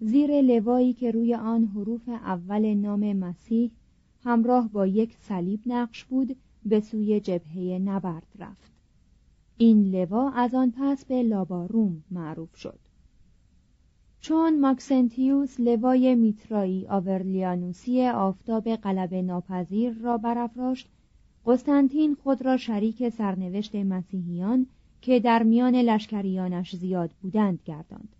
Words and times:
زیر 0.00 0.40
لوایی 0.40 0.92
که 0.92 1.10
روی 1.10 1.34
آن 1.34 1.64
حروف 1.64 2.08
اول 2.08 2.74
نام 2.74 3.12
مسیح 3.12 3.70
همراه 4.24 4.68
با 4.68 4.86
یک 4.86 5.16
صلیب 5.20 5.60
نقش 5.66 6.04
بود 6.04 6.36
به 6.64 6.80
سوی 6.80 7.20
جبهه 7.20 7.78
نبرد 7.78 8.26
رفت. 8.38 8.72
این 9.58 9.90
لوا 9.90 10.30
از 10.30 10.54
آن 10.54 10.72
پس 10.78 11.04
به 11.04 11.22
لاباروم 11.22 12.04
معروف 12.10 12.56
شد. 12.56 12.78
چون 14.20 14.60
ماکسنتیوس 14.60 15.60
لوای 15.60 16.14
میترایی 16.14 16.86
آورلیانوسی 16.86 18.06
آفتاب 18.06 18.68
قلب 18.68 19.14
ناپذیر 19.14 19.92
را 19.92 20.18
برافراشت 20.18 20.88
قسطنطین 21.46 22.14
خود 22.14 22.42
را 22.42 22.56
شریک 22.56 23.08
سرنوشت 23.08 23.74
مسیحیان 23.74 24.66
که 25.00 25.20
در 25.20 25.42
میان 25.42 25.74
لشکریانش 25.74 26.76
زیاد 26.76 27.10
بودند 27.22 27.58
گرداند. 27.64 28.15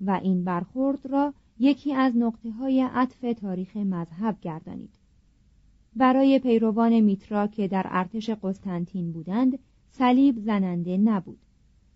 و 0.00 0.20
این 0.22 0.44
برخورد 0.44 1.06
را 1.06 1.34
یکی 1.58 1.94
از 1.94 2.16
نقطه 2.16 2.50
های 2.50 2.80
عطف 2.80 3.40
تاریخ 3.40 3.76
مذهب 3.76 4.36
گردانید. 4.40 4.90
برای 5.96 6.38
پیروان 6.38 7.00
میترا 7.00 7.46
که 7.46 7.68
در 7.68 7.86
ارتش 7.90 8.30
قسطنطین 8.30 9.12
بودند 9.12 9.58
صلیب 9.90 10.38
زننده 10.38 10.96
نبود 10.96 11.38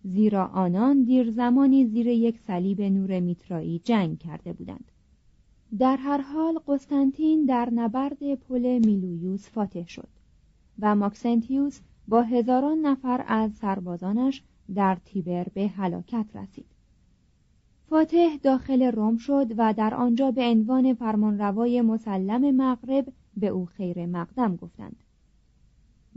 زیرا 0.03 0.45
آنان 0.45 1.03
دیر 1.03 1.31
زمانی 1.31 1.85
زیر 1.85 2.07
یک 2.07 2.39
صلیب 2.39 2.81
نور 2.81 3.19
میترایی 3.19 3.81
جنگ 3.83 4.19
کرده 4.19 4.53
بودند. 4.53 4.91
در 5.79 5.97
هر 5.97 6.21
حال 6.21 6.59
قسطنطین 6.67 7.45
در 7.45 7.69
نبرد 7.73 8.35
پل 8.35 8.81
میلویوس 8.85 9.49
فاتح 9.49 9.87
شد 9.87 10.07
و 10.79 10.95
ماکسنتیوس 10.95 11.79
با 12.07 12.21
هزاران 12.21 12.77
نفر 12.77 13.23
از 13.27 13.51
سربازانش 13.53 14.43
در 14.75 14.97
تیبر 15.05 15.47
به 15.53 15.67
هلاکت 15.67 16.25
رسید. 16.35 16.65
فاتح 17.91 18.37
داخل 18.43 18.81
روم 18.81 19.17
شد 19.17 19.47
و 19.57 19.73
در 19.73 19.93
آنجا 19.93 20.31
به 20.31 20.41
عنوان 20.41 20.93
فرمانروای 20.93 21.81
مسلم 21.81 22.55
مغرب 22.55 23.13
به 23.37 23.47
او 23.47 23.65
خیر 23.65 24.05
مقدم 24.05 24.55
گفتند. 24.55 24.95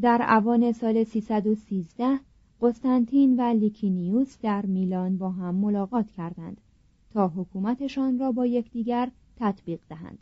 در 0.01 0.27
اوان 0.29 0.73
سال 0.73 1.05
313 1.05 2.19
قسطنطین 2.61 3.37
و 3.41 3.43
لیکینیوس 3.43 4.37
در 4.43 4.67
میلان 4.67 5.19
با 5.19 5.31
هم 5.31 5.55
ملاقات 5.55 6.11
کردند 6.11 6.61
تا 7.13 7.29
حکومتشان 7.29 8.19
را 8.19 8.33
با 8.33 8.47
یکدیگر 8.47 9.11
تطبیق 9.37 9.81
دهند. 9.89 10.19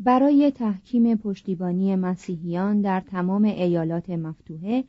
برای 0.00 0.50
تحکیم 0.50 1.16
پشتیبانی 1.16 1.96
مسیحیان 1.96 2.80
در 2.80 3.00
تمام 3.00 3.44
ایالات 3.44 4.10
مفتوحه 4.10 4.84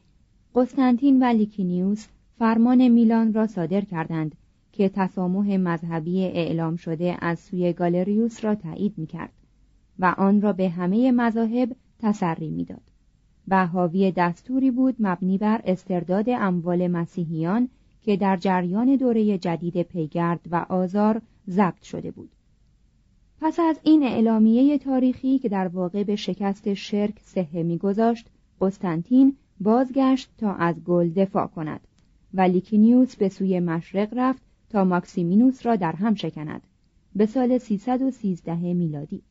قسطنطین 0.56 1.23
و 1.23 1.25
لیکینیوس 1.25 2.07
فرمان 2.39 2.88
میلان 2.88 3.33
را 3.33 3.47
صادر 3.47 3.81
کردند 3.81 4.35
که 4.72 4.90
تسامح 4.90 5.58
مذهبی 5.58 6.24
اعلام 6.24 6.76
شده 6.76 7.18
از 7.20 7.40
سوی 7.40 7.74
گالریوس 7.74 8.46
را 8.46 8.56
تایید 8.56 8.94
می 8.98 9.08
کرد 9.08 9.34
و 10.00 10.16
آن 10.18 10.42
را 10.42 10.54
به 10.54 10.70
همه 10.70 11.12
مذاهب 11.12 11.76
تسری 12.00 12.50
می‌داد. 12.50 12.92
و 13.48 13.68
حاوی 13.68 14.12
دستوری 14.12 14.72
بود 14.72 14.96
مبنی 15.00 15.38
بر 15.38 15.62
استرداد 15.66 16.26
اموال 16.30 16.88
مسیحیان 16.88 17.70
که 18.04 18.18
در 18.18 18.38
جریان 18.38 18.96
دوره 18.96 19.38
جدید 19.38 19.81
پیگرد 19.81 20.40
و 20.52 20.66
آزار 20.70 21.22
ضبط 21.50 21.84
شده 21.84 22.12
بود. 22.12 22.30
پس 23.42 23.60
از 23.60 23.80
این 23.84 24.04
اعلامیه 24.04 24.78
تاریخی 24.78 25.40
که 25.40 25.50
در 25.50 25.68
واقع 25.68 26.04
به 26.04 26.16
شکست 26.16 26.74
شرک 26.74 27.14
صحه 27.24 27.63
می‌گذاشت 27.63 28.28
قسطنطین 28.62 29.36
بازگشت 29.60 30.30
تا 30.38 30.54
از 30.54 30.84
گل 30.84 31.10
دفاع 31.10 31.48
کند 31.48 31.81
و 32.34 32.42
لیکینیوس 32.42 33.16
به 33.16 33.30
سوی 33.30 33.60
مشرق 33.60 34.10
رفت 34.16 34.42
تا 34.71 34.83
ماکسیمینوس 34.83 35.65
را 35.65 35.75
در 35.75 35.91
هم 35.91 36.15
شکند. 36.15 36.62
به 37.15 37.25
سال 37.25 37.57
313 37.57 38.73
میلادی. 38.73 39.21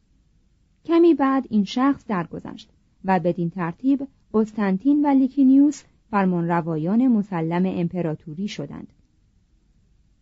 کمی 0.84 1.14
بعد 1.14 1.46
این 1.50 1.64
شخص 1.64 2.06
درگذشت 2.06 2.70
و 3.04 3.20
بدین 3.20 3.50
ترتیب 3.50 4.08
قسطنطین 4.34 5.06
و 5.06 5.08
لیکینیوس 5.08 5.82
فرمانروایان 6.10 7.08
مسلم 7.08 7.66
امپراتوری 7.66 8.48
شدند. 8.48 8.92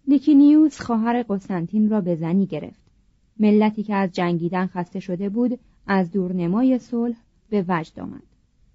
لیکینیوس 0.08 0.80
خواهر 0.80 1.24
قسطنطین 1.28 1.90
را 1.90 2.00
به 2.00 2.16
زنی 2.16 2.46
گرفت. 2.46 2.80
ملتی 3.40 3.82
که 3.82 3.94
از 3.94 4.12
جنگیدن 4.12 4.66
خسته 4.66 5.00
شده 5.00 5.28
بود 5.28 5.58
از 5.86 6.12
دورنمای 6.12 6.78
صلح 6.78 7.16
به 7.50 7.64
وجد 7.68 8.00
آمد. 8.00 8.22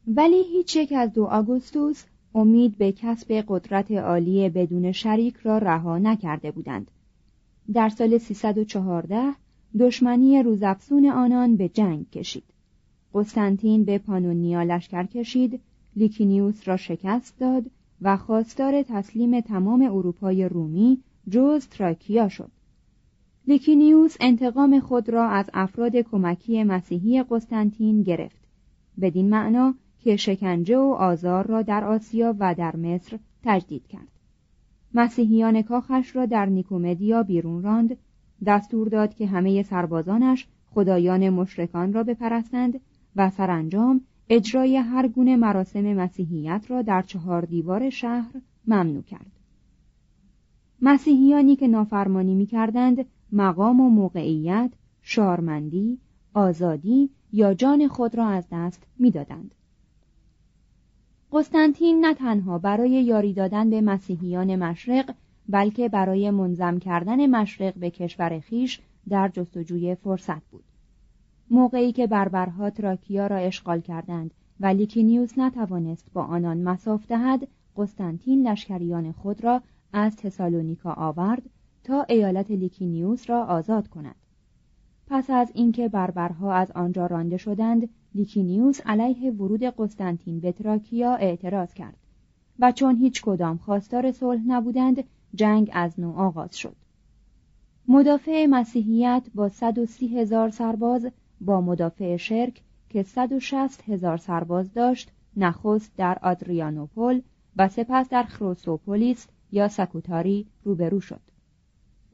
ولی 0.07 0.43
هیچ 0.43 0.75
یک 0.75 0.93
از 0.97 1.13
دو 1.13 1.23
آگوستوس 1.23 2.03
امید 2.35 2.77
به 2.77 2.91
کسب 2.91 3.43
قدرت 3.47 3.91
عالی 3.91 4.49
بدون 4.49 4.91
شریک 4.91 5.35
را 5.35 5.57
رها 5.57 5.97
نکرده 5.97 6.51
بودند. 6.51 6.91
در 7.73 7.89
سال 7.89 8.17
314 8.17 9.33
دشمنی 9.79 10.43
روزافزون 10.43 11.05
آنان 11.05 11.55
به 11.55 11.69
جنگ 11.69 12.09
کشید. 12.09 12.43
قسطنطین 13.13 13.83
به 13.83 13.97
پانونیا 13.97 14.63
لشکر 14.63 15.03
کشید 15.03 15.59
لیکینیوس 15.95 16.67
را 16.67 16.77
شکست 16.77 17.39
داد 17.39 17.65
و 18.01 18.17
خواستار 18.17 18.83
تسلیم 18.83 19.41
تمام 19.41 19.81
اروپای 19.81 20.49
رومی 20.49 20.99
جز 21.29 21.67
تراکیا 21.67 22.29
شد. 22.29 22.51
لیکینیوس 23.47 24.15
انتقام 24.19 24.79
خود 24.79 25.09
را 25.09 25.29
از 25.29 25.49
افراد 25.53 25.95
کمکی 25.95 26.63
مسیحی 26.63 27.23
قسطنطین 27.23 28.03
گرفت. 28.03 28.43
بدین 29.01 29.29
معنا 29.29 29.75
که 30.03 30.15
شکنجه 30.15 30.77
و 30.77 30.95
آزار 30.99 31.47
را 31.47 31.61
در 31.61 31.83
آسیا 31.83 32.35
و 32.39 32.55
در 32.55 32.75
مصر 32.75 33.19
تجدید 33.43 33.87
کرد 33.87 34.07
مسیحیان 34.93 35.61
کاخش 35.61 36.15
را 36.15 36.25
در 36.25 36.45
نیکومدیا 36.45 37.23
بیرون 37.23 37.63
راند 37.63 37.97
دستور 38.45 38.87
داد 38.87 39.13
که 39.13 39.27
همه 39.27 39.63
سربازانش 39.63 40.47
خدایان 40.69 41.29
مشرکان 41.29 41.93
را 41.93 42.03
بپرستند 42.03 42.79
و 43.15 43.29
سرانجام 43.29 44.01
اجرای 44.29 44.77
هر 44.77 45.07
گونه 45.07 45.35
مراسم 45.35 45.93
مسیحیت 45.93 46.65
را 46.67 46.81
در 46.81 47.01
چهار 47.01 47.45
دیوار 47.45 47.89
شهر 47.89 48.31
ممنوع 48.67 49.03
کرد 49.03 49.31
مسیحیانی 50.81 51.55
که 51.55 51.67
نافرمانی 51.67 52.35
می 52.35 52.45
کردند 52.45 53.05
مقام 53.31 53.79
و 53.79 53.89
موقعیت، 53.89 54.71
شارمندی، 55.01 55.99
آزادی 56.33 57.09
یا 57.33 57.53
جان 57.53 57.87
خود 57.87 58.15
را 58.15 58.27
از 58.27 58.47
دست 58.51 58.83
می‌دادند. 58.99 59.55
قسطنطین 61.35 62.05
نه 62.05 62.13
تنها 62.13 62.57
برای 62.57 62.89
یاری 62.89 63.33
دادن 63.33 63.69
به 63.69 63.81
مسیحیان 63.81 64.55
مشرق 64.55 65.15
بلکه 65.49 65.89
برای 65.89 66.31
منظم 66.31 66.79
کردن 66.79 67.25
مشرق 67.25 67.73
به 67.73 67.89
کشور 67.89 68.39
خیش 68.39 68.79
در 69.09 69.27
جستجوی 69.27 69.95
فرصت 69.95 70.41
بود. 70.51 70.63
موقعی 71.49 71.91
که 71.91 72.07
بربرها 72.07 72.69
تراکیا 72.69 73.27
را 73.27 73.35
اشغال 73.35 73.81
کردند 73.81 74.31
و 74.59 74.65
لیکینیوس 74.65 75.37
نتوانست 75.37 76.13
با 76.13 76.23
آنان 76.23 76.57
مصاف 76.57 77.07
دهد 77.07 77.47
قسطنطین 77.77 78.47
لشکریان 78.47 79.11
خود 79.11 79.43
را 79.43 79.61
از 79.93 80.15
تسالونیکا 80.15 80.93
آورد 80.93 81.43
تا 81.83 82.05
ایالت 82.09 82.51
لیکینیوس 82.51 83.29
را 83.29 83.45
آزاد 83.45 83.87
کند 83.87 84.15
پس 85.07 85.29
از 85.29 85.51
اینکه 85.53 85.87
بربرها 85.89 86.53
از 86.53 86.71
آنجا 86.71 87.05
رانده 87.05 87.37
شدند 87.37 87.89
لیکینیوس 88.15 88.81
علیه 88.85 89.31
ورود 89.31 89.63
قسطنطین 89.63 90.39
به 90.39 90.51
تراکیا 90.51 91.15
اعتراض 91.15 91.73
کرد 91.73 91.97
و 92.59 92.71
چون 92.71 92.95
هیچ 92.95 93.21
کدام 93.21 93.57
خواستار 93.57 94.11
صلح 94.11 94.41
نبودند 94.47 95.03
جنگ 95.35 95.69
از 95.73 95.99
نو 95.99 96.13
آغاز 96.17 96.57
شد. 96.57 96.75
مدافع 97.87 98.45
مسیحیت 98.45 99.23
با 99.35 99.49
130 99.49 100.19
هزار 100.19 100.49
سرباز 100.49 101.07
با 101.41 101.61
مدافع 101.61 102.17
شرک 102.17 102.61
که 102.89 103.03
160 103.03 103.89
هزار 103.89 104.17
سرباز 104.17 104.73
داشت 104.73 105.11
نخست 105.37 105.91
در 105.97 106.17
آدریانوپول 106.21 107.21
و 107.57 107.69
سپس 107.69 108.09
در 108.09 108.23
خروسوپولیس 108.23 109.27
یا 109.51 109.67
سکوتاری 109.67 110.47
روبرو 110.63 110.99
شد. 110.99 111.21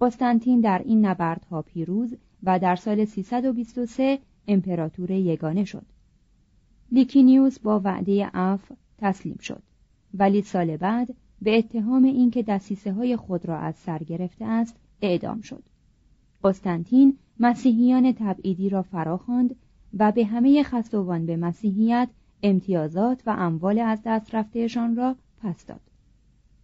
قسطنطین 0.02 0.62
در 0.62 0.82
این 0.86 1.06
نبردها 1.06 1.62
پیروز 1.62 2.16
و 2.44 2.60
در 2.60 2.76
سال 2.76 3.06
323 3.06 4.20
امپراتور 4.48 5.12
یگانه 5.12 5.66
شد. 5.66 5.86
لیکینیوس 6.92 7.60
با 7.60 7.80
وعده 7.80 8.30
اف 8.34 8.72
تسلیم 8.98 9.38
شد. 9.38 9.64
ولی 10.14 10.42
سال 10.42 10.78
بعد 10.78 11.16
به 11.42 11.58
اتهام 11.58 12.04
اینکه 12.04 12.44
دسیسه 12.44 12.94
های 12.94 13.16
خود 13.16 13.46
را 13.46 13.58
از 13.58 13.76
سر 13.76 14.04
گرفته 14.04 14.46
است 14.46 14.76
اعدام 15.02 15.42
شد. 15.42 15.64
قسطنطین 16.44 17.18
مسیحیان 17.40 18.12
تبعیدی 18.12 18.70
را 18.70 18.82
فراخواند 18.82 19.56
و 19.98 20.12
به 20.12 20.26
همه 20.26 20.64
خستوان 20.64 21.26
به 21.26 21.38
مسیحیت 21.38 22.10
امتیازات 22.44 23.24
و 23.26 23.30
اموال 23.30 23.80
از 23.80 24.00
دست 24.06 24.36
رفتهشان 24.36 24.96
را 24.96 25.16
پس 25.42 25.66
داد. 25.66 25.82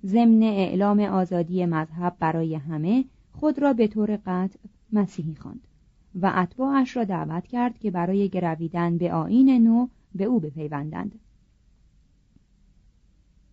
ضمن 0.05 0.43
اعلام 0.43 0.99
آزادی 0.99 1.65
مذهب 1.65 2.15
برای 2.19 2.55
همه 2.55 3.05
خود 3.31 3.59
را 3.59 3.73
به 3.73 3.87
طور 3.87 4.19
قطع 4.25 4.59
مسیحی 4.95 5.35
خواند 5.35 5.67
و 6.15 6.31
اتباعش 6.35 6.97
را 6.97 7.03
دعوت 7.03 7.47
کرد 7.47 7.79
که 7.79 7.91
برای 7.91 8.29
گرویدن 8.29 8.97
به 8.97 9.13
آین 9.13 9.63
نو 9.63 9.87
به 10.15 10.23
او 10.23 10.39
بپیوندند. 10.39 11.19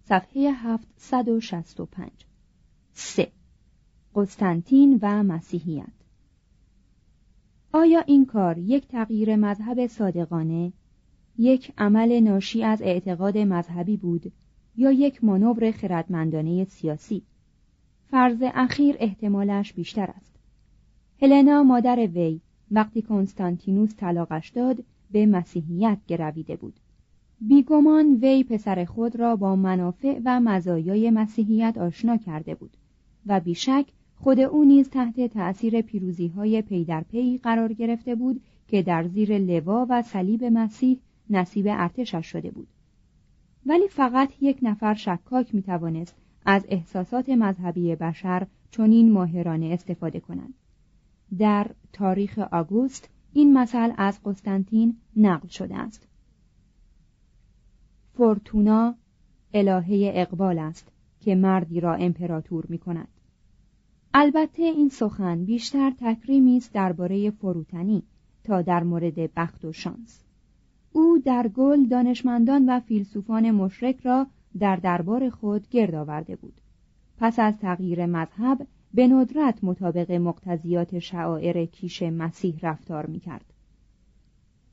صفحه 0.04 0.50
765 0.50 2.10
3. 2.92 3.32
قسطنطین 4.14 4.98
و 5.02 5.22
مسیحیت. 5.22 5.92
آیا 7.72 8.00
این 8.00 8.26
کار 8.26 8.58
یک 8.58 8.88
تغییر 8.88 9.36
مذهب 9.36 9.86
صادقانه 9.86 10.72
یک 11.38 11.72
عمل 11.78 12.20
ناشی 12.20 12.64
از 12.64 12.82
اعتقاد 12.82 13.38
مذهبی 13.38 13.96
بود 13.96 14.32
یا 14.76 14.92
یک 14.92 15.24
مانور 15.24 15.70
خردمندانه 15.70 16.64
سیاسی؟ 16.64 17.22
فرض 18.10 18.42
اخیر 18.42 18.96
احتمالش 18.98 19.72
بیشتر 19.72 20.10
است. 20.16 20.31
هلنا 21.22 21.62
مادر 21.62 21.96
وی 21.96 22.40
وقتی 22.70 23.02
کنستانتینوس 23.02 23.94
طلاقش 23.96 24.48
داد 24.48 24.84
به 25.12 25.26
مسیحیت 25.26 25.98
گرویده 26.08 26.56
بود. 26.56 26.80
بیگمان 27.40 28.14
وی 28.14 28.44
پسر 28.44 28.84
خود 28.84 29.16
را 29.16 29.36
با 29.36 29.56
منافع 29.56 30.20
و 30.24 30.40
مزایای 30.40 31.10
مسیحیت 31.10 31.78
آشنا 31.78 32.16
کرده 32.16 32.54
بود 32.54 32.76
و 33.26 33.40
بیشک 33.40 33.86
خود 34.16 34.40
او 34.40 34.64
نیز 34.64 34.90
تحت 34.90 35.20
تأثیر 35.20 35.80
پیروزی 35.80 36.28
های 36.28 36.62
پی 36.62 36.84
در 36.84 37.00
پی 37.00 37.38
قرار 37.38 37.72
گرفته 37.72 38.14
بود 38.14 38.40
که 38.68 38.82
در 38.82 39.08
زیر 39.08 39.38
لوا 39.38 39.86
و 39.88 40.02
صلیب 40.02 40.44
مسیح 40.44 40.98
نصیب 41.30 41.66
ارتشش 41.68 42.26
شده 42.26 42.50
بود. 42.50 42.68
ولی 43.66 43.88
فقط 43.88 44.28
یک 44.40 44.58
نفر 44.62 44.94
شکاک 44.94 45.54
می 45.54 45.62
توانست 45.62 46.14
از 46.46 46.66
احساسات 46.68 47.28
مذهبی 47.28 47.96
بشر 47.96 48.46
چنین 48.70 49.12
ماهرانه 49.12 49.66
استفاده 49.66 50.20
کنند 50.20 50.54
در 51.38 51.70
تاریخ 51.92 52.38
آگوست 52.38 53.08
این 53.32 53.58
مثل 53.58 53.92
از 53.96 54.20
قسطنطین 54.24 54.96
نقل 55.16 55.48
شده 55.48 55.76
است. 55.76 56.08
فورتونا 58.14 58.94
الهه 59.54 60.10
اقبال 60.14 60.58
است 60.58 60.92
که 61.20 61.34
مردی 61.34 61.80
را 61.80 61.94
امپراتور 61.94 62.66
می 62.68 62.78
کند 62.78 63.08
البته 64.14 64.62
این 64.62 64.88
سخن 64.88 65.44
بیشتر 65.44 65.92
تکریمی 65.98 66.56
است 66.56 66.72
درباره 66.72 67.30
فروتنی 67.30 68.02
تا 68.44 68.62
در 68.62 68.82
مورد 68.82 69.34
بخت 69.34 69.64
و 69.64 69.72
شانس. 69.72 70.24
او 70.92 71.18
در 71.18 71.48
گل 71.48 71.84
دانشمندان 71.84 72.68
و 72.68 72.80
فیلسوفان 72.80 73.50
مشرک 73.50 74.00
را 74.00 74.26
در 74.58 74.76
دربار 74.76 75.30
خود 75.30 75.68
گرد 75.68 75.94
آورده 75.94 76.36
بود. 76.36 76.60
پس 77.18 77.38
از 77.38 77.58
تغییر 77.58 78.06
مذهب 78.06 78.66
به 78.94 79.08
ندرت 79.08 79.64
مطابق 79.64 80.12
مقتضیات 80.12 80.98
شعائر 80.98 81.64
کیش 81.64 82.02
مسیح 82.02 82.58
رفتار 82.62 83.06
می 83.06 83.20
کرد. 83.20 83.44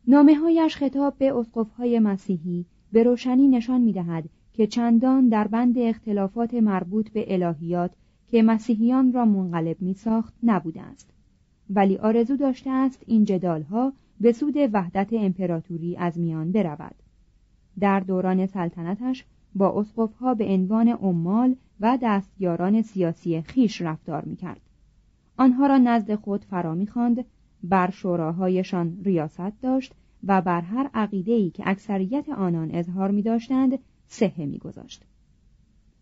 نامه 0.07 0.35
هایش 0.35 0.75
خطاب 0.75 1.17
به 1.17 1.45
های 1.77 1.99
مسیحی 1.99 2.65
به 2.91 3.03
روشنی 3.03 3.47
نشان 3.47 3.81
می 3.81 3.93
دهد 3.93 4.29
که 4.53 4.67
چندان 4.67 5.29
در 5.29 5.47
بند 5.47 5.77
اختلافات 5.77 6.53
مربوط 6.53 7.09
به 7.09 7.33
الهیات 7.33 7.91
که 8.31 8.43
مسیحیان 8.43 9.13
را 9.13 9.25
منقلب 9.25 9.81
می 9.81 9.93
ساخت 9.93 10.33
نبوده 10.43 10.81
است 10.81 11.09
ولی 11.69 11.97
آرزو 11.97 12.35
داشته 12.37 12.69
است 12.69 13.03
این 13.07 13.25
جدالها 13.25 13.93
به 14.21 14.31
سود 14.31 14.55
وحدت 14.73 15.13
امپراتوری 15.13 15.97
از 15.97 16.19
میان 16.19 16.51
برود 16.51 16.95
در 17.79 17.99
دوران 17.99 18.45
سلطنتش 18.45 19.25
با 19.55 19.79
اسقفها 19.79 20.33
به 20.33 20.45
عنوان 20.45 20.87
عمال 20.87 21.55
و 21.79 21.97
دستیاران 22.01 22.81
سیاسی 22.81 23.41
خیش 23.41 23.81
رفتار 23.81 24.25
می‌کرد. 24.25 24.61
آنها 25.37 25.67
را 25.67 25.77
نزد 25.77 26.15
خود 26.15 26.45
فرا 26.45 26.75
می‌خواند 26.75 27.25
بر 27.63 27.89
شوراهایشان 27.89 28.97
ریاست 29.03 29.61
داشت 29.61 29.93
و 30.27 30.41
بر 30.41 30.61
هر 30.61 30.89
عقیده‌ای 30.93 31.49
که 31.49 31.63
اکثریت 31.65 32.29
آنان 32.29 32.71
اظهار 32.71 33.11
می 33.11 33.21
داشتند 33.21 33.79
صحه 34.07 34.45
میگذاشت. 34.45 35.03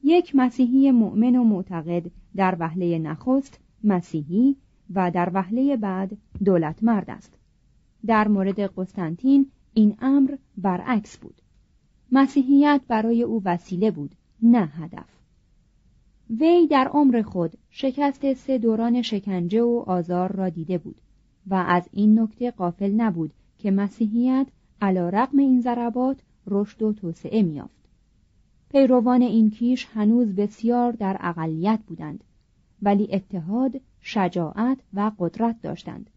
یک 0.03 0.35
مسیحی 0.35 0.91
مؤمن 0.91 1.35
و 1.35 1.43
معتقد 1.43 2.11
در 2.35 2.57
وهله 2.59 2.99
نخست 2.99 3.59
مسیحی 3.83 4.55
و 4.93 5.11
در 5.11 5.31
وهله 5.33 5.77
بعد 5.77 6.17
دولت 6.45 6.83
مرد 6.83 7.09
است. 7.09 7.33
در 8.05 8.27
مورد 8.27 8.59
قسطنطین 8.59 9.51
این 9.73 9.95
امر 10.01 10.35
برعکس 10.57 11.17
بود. 11.17 11.41
مسیحیت 12.11 12.81
برای 12.87 13.23
او 13.23 13.41
وسیله 13.45 13.91
بود 13.91 14.15
نه 14.41 14.65
هدف. 14.65 15.17
وی 16.29 16.67
در 16.67 16.87
عمر 16.87 17.21
خود 17.21 17.57
شکست 17.69 18.33
سه 18.33 18.57
دوران 18.57 19.01
شکنجه 19.01 19.61
و 19.61 19.83
آزار 19.87 20.31
را 20.31 20.49
دیده 20.49 20.77
بود 20.77 21.01
و 21.47 21.55
از 21.67 21.89
این 21.91 22.19
نکته 22.19 22.51
قافل 22.51 22.91
نبود 22.91 23.33
که 23.57 23.71
مسیحیت 23.71 24.47
علا 24.81 25.09
رقم 25.09 25.39
این 25.39 25.61
ضربات 25.61 26.19
رشد 26.47 26.81
و 26.81 26.93
توسعه 26.93 27.43
میافت 27.43 27.77
پیروان 28.71 29.21
این 29.21 29.49
کیش 29.49 29.87
هنوز 29.93 30.35
بسیار 30.35 30.91
در 30.91 31.17
اقلیت 31.19 31.79
بودند 31.87 32.23
ولی 32.81 33.07
اتحاد 33.11 33.81
شجاعت 34.01 34.77
و 34.93 35.11
قدرت 35.19 35.61
داشتند. 35.61 36.09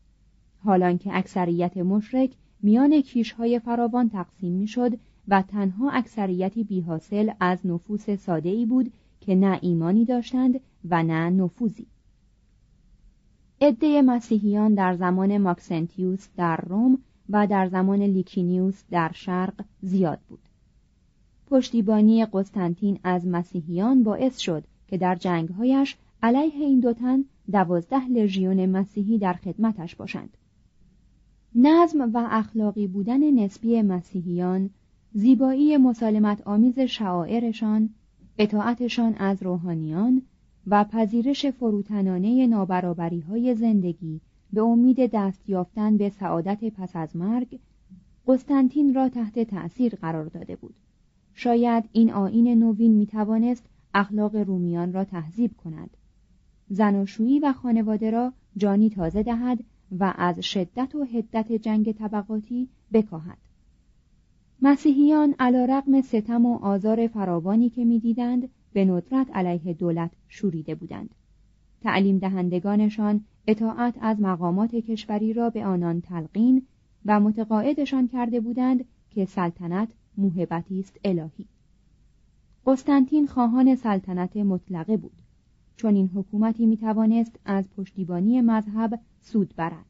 حالان 0.59 0.99
که 0.99 1.17
اکثریت 1.17 1.77
مشرک 1.77 2.31
میان 2.63 3.01
کیشهای 3.01 3.59
فراوان 3.59 4.09
تقسیم 4.09 4.53
می‌شد 4.53 4.99
و 5.29 5.43
تنها 5.43 5.91
اکثریتی 5.91 6.65
بیحاصل 6.65 7.31
از 7.41 7.67
نفوس 7.67 8.11
ساده 8.11 8.49
ای 8.49 8.67
بود 8.67 8.93
که 9.21 9.35
نه 9.35 9.59
ایمانی 9.63 10.05
داشتند 10.05 10.61
و 10.89 11.03
نه 11.03 11.31
نفوذی. 11.31 11.87
عده 13.61 14.03
مسیحیان 14.03 14.75
در 14.75 14.95
زمان 14.95 15.39
ماکسنتیوس 15.39 16.29
در 16.37 16.57
روم 16.57 16.99
و 17.31 17.47
در 17.47 17.69
زمان 17.69 18.03
لیکینیوس 18.03 18.83
در 18.91 19.11
شرق 19.15 19.65
زیاد 19.83 20.19
بود. 20.29 20.41
پشتیبانی 21.47 22.27
قسطنطین 22.27 22.99
از 23.05 23.27
مسیحیان 23.27 24.03
باعث 24.03 24.39
شد 24.39 24.65
که 24.89 24.99
در 24.99 25.15
جنگهایش 25.15 25.97
علیه 26.23 26.55
این 26.55 26.81
دو 26.81 26.93
تن 26.93 27.25
دوازده 27.53 28.09
لژیون 28.09 28.67
مسیحی 28.67 29.19
در 29.19 29.33
خدمتش 29.33 29.97
باشند. 29.97 30.37
نظم 31.55 32.11
و 32.15 32.29
اخلاقی 32.31 32.87
بودن 32.87 33.31
نسبی 33.31 33.83
مسیحیان، 33.83 34.71
زیبایی 35.13 35.77
مسالمت 35.77 36.43
آمیز 36.47 36.79
شعائرشان، 36.79 37.91
اطاعتشان 38.39 39.15
از 39.15 39.43
روحانیان 39.43 40.23
و 40.67 40.85
پذیرش 40.85 41.47
فروتنانه 41.47 42.47
نابرابری 42.47 43.21
های 43.21 43.55
زندگی 43.55 44.21
به 44.53 44.63
امید 44.63 45.11
دست 45.13 45.49
یافتن 45.49 45.97
به 45.97 46.09
سعادت 46.09 46.65
پس 46.65 46.97
از 46.97 47.17
مرگ 47.17 47.59
قسطنطین 48.27 48.95
را 48.95 49.09
تحت 49.09 49.39
تأثیر 49.39 49.95
قرار 49.95 50.27
داده 50.27 50.57
بود. 50.57 50.75
شاید 51.35 51.85
این 51.93 52.13
آین 52.13 52.59
نوین 52.59 52.93
می 52.93 53.07
توانست 53.07 53.65
اخلاق 53.95 54.37
رومیان 54.37 54.93
را 54.93 55.05
تهذیب 55.05 55.57
کند. 55.57 55.91
زناشویی 56.69 57.39
و 57.39 57.53
خانواده 57.53 58.11
را 58.11 58.33
جانی 58.57 58.91
تازه 58.91 59.23
دهد 59.23 59.59
و 59.99 60.15
از 60.17 60.41
شدت 60.41 60.95
و 60.95 61.05
حدت 61.05 61.53
جنگ 61.53 61.93
طبقاتی 61.93 62.69
بکاهد. 62.93 63.50
مسیحیان 64.63 65.35
علا 65.39 65.65
رقم 65.65 66.01
ستم 66.01 66.47
و 66.47 66.59
آزار 66.59 67.07
فراوانی 67.07 67.71
که 67.71 67.85
می‌دیدند 67.85 68.49
به 68.73 68.85
ندرت 68.85 69.31
علیه 69.37 69.73
دولت 69.73 70.11
شوریده 70.29 70.75
بودند. 70.75 71.15
تعلیم 71.83 72.19
دهندگانشان 72.19 73.25
اطاعت 73.47 73.95
از 74.01 74.21
مقامات 74.21 74.75
کشوری 74.75 75.33
را 75.33 75.51
به 75.51 75.65
آنان 75.65 76.01
تلقین 76.01 76.63
و 77.07 77.21
متقاعدشان 77.21 78.09
کرده 78.09 78.41
بودند 78.41 78.85
که 79.11 79.25
سلطنت 79.25 79.89
موهبتی 80.17 80.81
است 80.81 81.01
الهی. 81.05 81.47
قسطنطین 82.67 83.27
خواهان 83.27 83.75
سلطنت 83.75 84.37
مطلقه 84.37 84.97
بود. 84.97 85.23
چون 85.77 85.95
این 85.95 86.11
حکومتی 86.15 86.67
می 86.67 86.77
توانست 86.77 87.39
از 87.45 87.71
پشتیبانی 87.71 88.41
مذهب 88.41 89.01
سود 89.21 89.55
برد. 89.57 89.87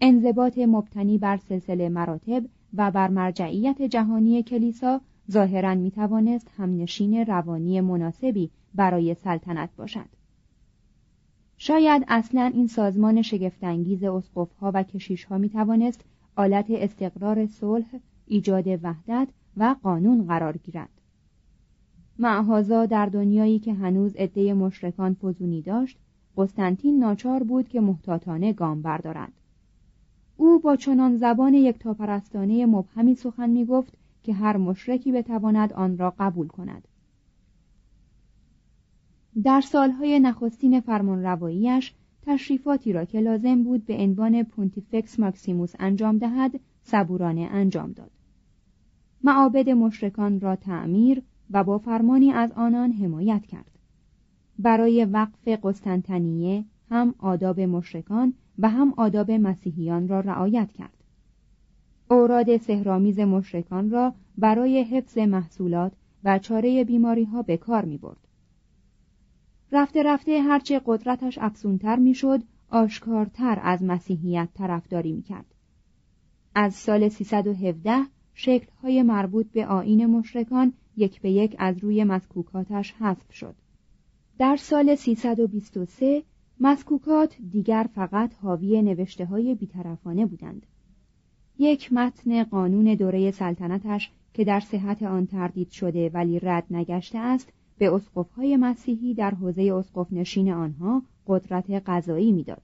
انضباط 0.00 0.58
مبتنی 0.58 1.18
بر 1.18 1.36
سلسله 1.36 1.88
مراتب 1.88 2.44
و 2.74 2.90
بر 2.90 3.08
مرجعیت 3.08 3.82
جهانی 3.82 4.42
کلیسا 4.42 5.00
ظاهرا 5.30 5.74
می 5.74 5.90
توانست 5.90 6.50
همنشین 6.56 7.26
روانی 7.26 7.80
مناسبی 7.80 8.50
برای 8.74 9.14
سلطنت 9.14 9.70
باشد. 9.76 10.08
شاید 11.58 12.04
اصلا 12.08 12.50
این 12.54 12.66
سازمان 12.66 13.22
شگفتانگیز 13.22 14.04
اسقفها 14.04 14.70
و 14.74 14.82
کشیشها 14.82 15.38
می 15.38 15.48
توانست 15.48 16.04
آلت 16.36 16.66
استقرار 16.70 17.46
صلح 17.46 17.86
ایجاد 18.26 18.68
وحدت 18.82 19.28
و 19.56 19.76
قانون 19.82 20.26
قرار 20.26 20.56
گیرد. 20.56 21.00
معهازا 22.18 22.86
در 22.86 23.06
دنیایی 23.06 23.58
که 23.58 23.74
هنوز 23.74 24.16
عده 24.16 24.54
مشرکان 24.54 25.14
فزونی 25.14 25.62
داشت 25.62 25.98
قسطنطین 26.36 26.98
ناچار 26.98 27.42
بود 27.42 27.68
که 27.68 27.80
محتاطانه 27.80 28.52
گام 28.52 28.82
بردارد. 28.82 29.32
او 30.36 30.58
با 30.58 30.76
چنان 30.76 31.16
زبان 31.16 31.54
یکتاپرستانه 31.54 32.66
مبهمی 32.66 33.14
سخن 33.14 33.50
می 33.50 33.64
گفت 33.64 33.92
که 34.22 34.32
هر 34.32 34.56
مشرکی 34.56 35.12
بتواند 35.12 35.72
آن 35.72 35.98
را 35.98 36.14
قبول 36.18 36.48
کند. 36.48 36.88
در 39.42 39.60
سالهای 39.60 40.20
نخستین 40.20 40.80
فرمانرواییش 40.80 41.94
تشریفاتی 42.22 42.92
را 42.92 43.04
که 43.04 43.20
لازم 43.20 43.62
بود 43.62 43.86
به 43.86 43.96
عنوان 43.96 44.42
پونتیفکس 44.42 45.20
ماکسیموس 45.20 45.72
انجام 45.78 46.18
دهد 46.18 46.60
صبورانه 46.82 47.48
انجام 47.52 47.92
داد. 47.92 48.10
معابد 49.24 49.68
مشرکان 49.68 50.40
را 50.40 50.56
تعمیر 50.56 51.22
و 51.50 51.64
با 51.64 51.78
فرمانی 51.78 52.32
از 52.32 52.52
آنان 52.52 52.92
حمایت 52.92 53.46
کرد. 53.46 53.70
برای 54.58 55.04
وقف 55.04 55.48
قسطنطنیه 55.48 56.64
هم 56.90 57.14
آداب 57.18 57.60
مشرکان 57.60 58.34
و 58.58 58.68
هم 58.68 58.94
آداب 58.96 59.30
مسیحیان 59.30 60.08
را 60.08 60.20
رعایت 60.20 60.72
کرد 60.72 61.04
اوراد 62.10 62.56
سهرامیز 62.56 63.18
مشرکان 63.18 63.90
را 63.90 64.14
برای 64.38 64.82
حفظ 64.82 65.18
محصولات 65.18 65.92
و 66.24 66.38
چاره 66.38 66.84
بیماری 66.84 67.24
ها 67.24 67.42
به 67.42 67.56
کار 67.56 67.84
می 67.84 67.98
برد. 67.98 68.28
رفته 69.72 70.02
رفته 70.02 70.40
هرچه 70.40 70.80
قدرتش 70.86 71.38
افزونتر 71.38 71.96
می‌شد 71.96 72.42
آشکارتر 72.68 73.58
از 73.62 73.82
مسیحیت 73.82 74.48
طرفداری 74.54 75.12
می 75.12 75.22
کرد. 75.22 75.54
از 76.54 76.74
سال 76.74 77.08
317 77.08 77.98
شکلهای 78.34 79.02
مربوط 79.02 79.46
به 79.46 79.66
آین 79.66 80.06
مشرکان 80.06 80.72
یک 80.96 81.20
به 81.20 81.30
یک 81.30 81.56
از 81.58 81.78
روی 81.78 82.04
مسکوکاتش 82.04 82.92
حذف 82.92 83.32
شد. 83.32 83.54
در 84.38 84.56
سال 84.56 84.94
323 84.94 86.22
مسکوکات 86.64 87.36
دیگر 87.50 87.86
فقط 87.94 88.34
حاوی 88.34 88.82
نوشته 88.82 89.24
های 89.24 89.54
بیطرفانه 89.54 90.26
بودند. 90.26 90.66
یک 91.58 91.92
متن 91.92 92.44
قانون 92.44 92.94
دوره 92.94 93.30
سلطنتش 93.30 94.10
که 94.34 94.44
در 94.44 94.60
صحت 94.60 95.02
آن 95.02 95.26
تردید 95.26 95.70
شده 95.70 96.10
ولی 96.14 96.38
رد 96.38 96.66
نگشته 96.70 97.18
است 97.18 97.52
به 97.78 97.94
اسقفهای 97.94 98.56
مسیحی 98.56 99.14
در 99.14 99.30
حوزه 99.30 99.62
اسقف 99.62 100.12
نشین 100.12 100.52
آنها 100.52 101.02
قدرت 101.26 101.70
قضایی 101.70 102.32
می‌داد. 102.32 102.62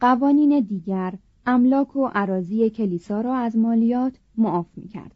قوانین 0.00 0.60
دیگر 0.60 1.14
املاک 1.46 1.96
و 1.96 2.06
عراضی 2.06 2.70
کلیسا 2.70 3.20
را 3.20 3.34
از 3.34 3.56
مالیات 3.56 4.18
معاف 4.36 4.66
می 4.76 4.88
کرد. 4.88 5.14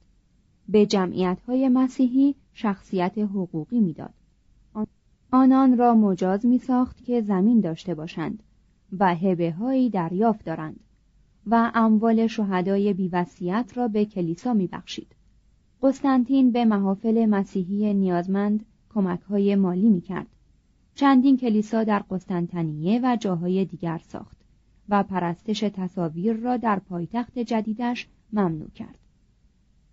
به 0.69 0.87
جمعیت 0.87 1.39
های 1.41 1.69
مسیحی 1.69 2.35
شخصیت 2.53 3.19
حقوقی 3.19 3.81
می‌داد. 3.81 4.15
آنان 5.35 5.77
را 5.77 5.95
مجاز 5.95 6.47
می 6.47 6.59
ساخت 6.59 7.05
که 7.05 7.21
زمین 7.21 7.61
داشته 7.61 7.95
باشند 7.95 8.43
و 8.99 9.15
هبه 9.15 9.53
هایی 9.53 9.91
دریافت 9.91 10.45
دارند 10.45 10.81
و 11.47 11.71
اموال 11.75 12.27
شهدای 12.27 12.93
بیوسیت 12.93 13.73
را 13.75 13.89
به 13.89 14.05
کلیسا 14.05 14.55
می 14.55 14.67
بخشید. 14.67 15.15
قسطنطین 15.83 16.51
به 16.51 16.65
محافل 16.65 17.27
مسیحی 17.27 17.95
نیازمند 17.95 18.65
کمک 18.95 19.21
های 19.21 19.57
مالی 19.57 19.89
می 19.89 20.01
کرد. 20.01 20.27
چندین 20.95 21.37
کلیسا 21.37 21.85
در 21.85 21.99
قسطنطنیه 22.11 23.01
و 23.03 23.17
جاهای 23.17 23.65
دیگر 23.65 24.01
ساخت 24.09 24.37
و 24.89 25.03
پرستش 25.03 25.61
تصاویر 25.61 26.33
را 26.33 26.57
در 26.57 26.79
پایتخت 26.79 27.39
جدیدش 27.39 28.09
ممنوع 28.33 28.71
کرد. 28.71 28.99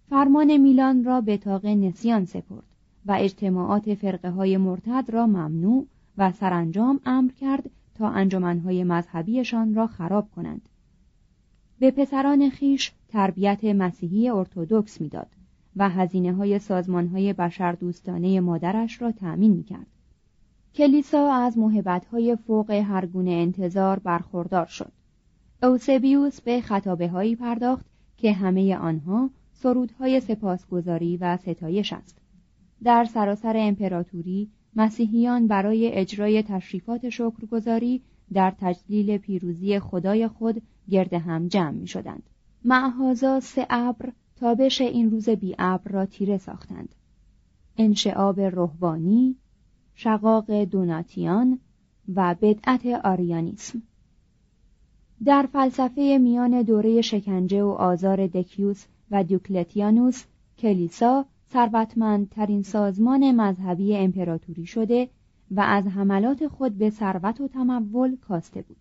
فرمان 0.10 0.58
میلان 0.58 1.04
را 1.04 1.22
به 1.22 1.38
تاق 1.38 1.66
نسیان 1.66 2.26
سپرد 2.26 2.71
و 3.06 3.12
اجتماعات 3.20 3.94
فرقه 3.94 4.30
های 4.30 4.58
مرتد 4.58 5.06
را 5.08 5.28
ممنوع 5.28 5.88
و 6.18 6.32
سرانجام 6.32 7.00
امر 7.06 7.32
کرد 7.32 7.70
تا 7.96 8.10
انجمنهای 8.10 8.84
مذهبیشان 8.84 9.74
را 9.74 9.88
خراب 9.88 10.32
کنند. 10.36 10.70
به 11.80 11.92
پسران 11.92 12.50
خیش 12.50 12.92
تربیت 13.10 13.64
مسیحی 13.64 14.30
ارتودکس 14.30 15.02
می‌داد 15.02 15.28
و 15.76 15.90
هزینه 15.90 16.34
های 16.34 16.60
سازمان 16.60 17.08
های 17.08 17.34
بشر 17.34 17.72
دوستانه 17.72 18.40
مادرش 18.40 19.02
را 19.02 19.12
تأمین 19.12 19.52
می 19.52 19.64
کرد. 19.64 19.88
کلیسا 20.76 21.34
از 21.34 21.58
محبت 21.58 22.06
های 22.06 22.36
فوق 22.36 22.72
هرگونه 22.72 23.32
انتظار 23.32 24.00
برخوردار 24.00 24.66
شد. 24.66 24.92
اوسبیوس 25.64 26.42
به 26.42 26.62
خطابه 26.62 27.10
هایی 27.10 27.36
پرداخت 27.36 27.86
که 28.18 28.34
همه 28.34 28.76
آنها 28.76 29.30
سرودهای 29.54 30.20
سپاسگزاری 30.20 31.18
و 31.18 31.38
ستایش 31.38 31.94
است. 31.94 32.21
در 32.84 33.06
سراسر 33.06 33.54
امپراتوری 33.58 34.50
مسیحیان 34.76 35.48
برای 35.48 35.92
اجرای 35.92 36.44
تشریفات 36.44 37.10
شکرگزاری 37.10 38.02
در 38.34 38.54
تجلیل 38.60 39.18
پیروزی 39.18 39.80
خدای 39.80 40.28
خود 40.28 40.62
گرد 40.90 41.14
هم 41.14 41.48
جمع 41.48 41.72
می 41.72 41.88
شدند. 41.88 42.24
معهازا 42.66 43.40
سه 43.40 43.68
ابر 43.70 44.12
تابش 44.36 44.82
این 44.82 45.12
روز 45.12 45.30
بی 45.30 45.56
ابر 45.60 45.92
را 45.92 46.06
تیره 46.06 46.38
ساختند. 46.38 46.96
انشعاب 47.78 48.40
روحانی، 48.40 49.36
شقاق 49.96 50.52
دوناتیان 50.52 51.60
و 52.16 52.36
بدعت 52.42 52.86
آریانیسم 52.86 53.82
در 55.26 55.50
فلسفه 55.54 56.18
میان 56.22 56.62
دوره 56.62 57.02
شکنجه 57.02 57.64
و 57.64 57.68
آزار 57.68 58.28
دکیوس 58.28 58.86
و 59.12 59.24
دیوکلتیانوس 59.24 60.24
کلیسا 60.58 61.26
ثروتمندترین 61.54 62.62
سازمان 62.62 63.32
مذهبی 63.42 63.98
امپراتوری 63.98 64.66
شده 64.66 65.10
و 65.52 65.60
از 65.60 65.88
حملات 65.88 66.48
خود 66.48 66.78
به 66.78 66.90
ثروت 66.90 67.42
و 67.42 67.48
تمول 67.48 68.16
کاسته 68.16 68.62
بود. 68.62 68.78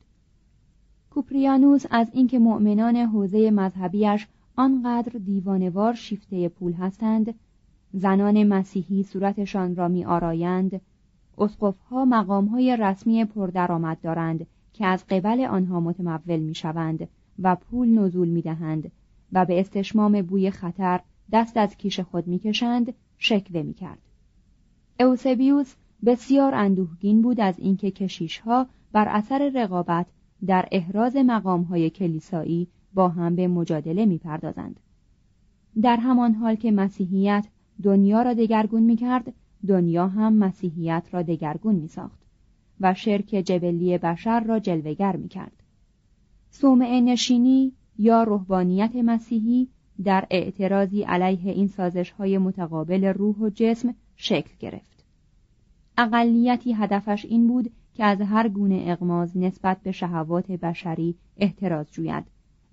کوپریانوس 1.11 1.85
از 1.91 2.11
اینکه 2.13 2.39
مؤمنان 2.39 2.97
حوزه 2.97 3.51
مذهبیش 3.51 4.27
آنقدر 4.57 5.19
دیوانوار 5.19 5.95
شیفته 5.95 6.49
پول 6.49 6.73
هستند 6.73 7.35
زنان 7.93 8.45
مسیحی 8.45 9.03
صورتشان 9.03 9.77
را 9.77 9.89
می 9.89 10.05
آرایند 10.05 10.81
اسقفها 11.39 12.05
مقامهای 12.05 12.77
رسمی 12.77 13.25
پردرآمد 13.25 14.01
دارند 14.01 14.47
که 14.73 14.87
از 14.87 15.07
قبل 15.07 15.41
آنها 15.41 15.81
متمول 15.81 16.39
می 16.39 16.55
شوند 16.55 17.09
و 17.39 17.57
پول 17.57 17.89
نزول 17.89 18.29
می 18.29 18.43
دهند 18.43 18.93
و 19.33 19.45
به 19.45 19.61
استشمام 19.61 20.23
بوی 20.23 20.51
خطر 20.51 21.01
دست 21.33 21.57
از 21.57 21.77
کیش 21.77 22.01
خود 22.01 22.27
می 22.27 22.39
کشند 22.39 22.95
شکوه 23.19 23.63
می 23.63 23.75
کرد. 23.75 23.99
اوسبیوس 25.01 25.75
بسیار 26.07 26.55
اندوهگین 26.55 27.23
بود 27.23 27.41
از 27.41 27.59
اینکه 27.59 27.91
کشیشها 27.91 28.67
بر 28.93 29.09
اثر 29.09 29.51
رقابت 29.55 30.07
در 30.47 30.69
احراز 30.73 31.17
مقامهای 31.17 31.91
کلیسایی 31.91 32.69
با 32.95 33.09
هم 33.09 33.37
به 33.37 33.49
مجادله 33.49 34.07
می 34.07 34.19
پردازند. 34.19 34.81
در 35.83 35.97
همان 35.97 36.35
حال 36.35 36.55
که 36.55 36.71
مسیحیت 36.71 37.47
دنیا 37.83 38.23
را 38.23 38.35
دگرگون 38.35 38.83
می 38.83 38.97
کرد 38.97 39.33
دنیا 39.69 40.09
هم 40.09 40.33
مسیحیت 40.33 41.09
را 41.13 41.23
دگرگون 41.23 41.75
می 41.75 41.89
ساخت 41.89 42.21
و 42.81 42.95
شرک 42.95 43.27
جبلی 43.27 43.99
بشر 43.99 44.41
را 44.41 44.59
جلوگر 44.59 45.17
می 45.17 45.29
کرد. 45.29 45.63
سومعه 46.51 47.01
نشینی 47.01 47.73
یا 47.99 48.23
روحانیت 48.23 48.97
مسیحی 48.97 49.69
در 50.05 50.27
اعتراضی 50.31 51.03
علیه 51.03 51.53
این 51.53 51.67
سازش 51.67 52.11
های 52.11 52.39
متقابل 52.39 53.05
روح 53.05 53.37
و 53.37 53.51
جسم 53.55 53.95
شکل 54.17 54.51
گرفت. 54.59 55.05
اقلیتی 55.99 56.73
هدفش 56.73 57.25
این 57.25 57.49
بود 57.49 57.71
که 57.95 58.05
از 58.05 58.21
هر 58.21 58.49
گونه 58.49 58.85
اغماز 58.87 59.37
نسبت 59.37 59.81
به 59.83 59.93
شهوات 59.93 60.51
بشری 60.51 61.15
احتراز 61.37 61.93
جوید 61.93 62.25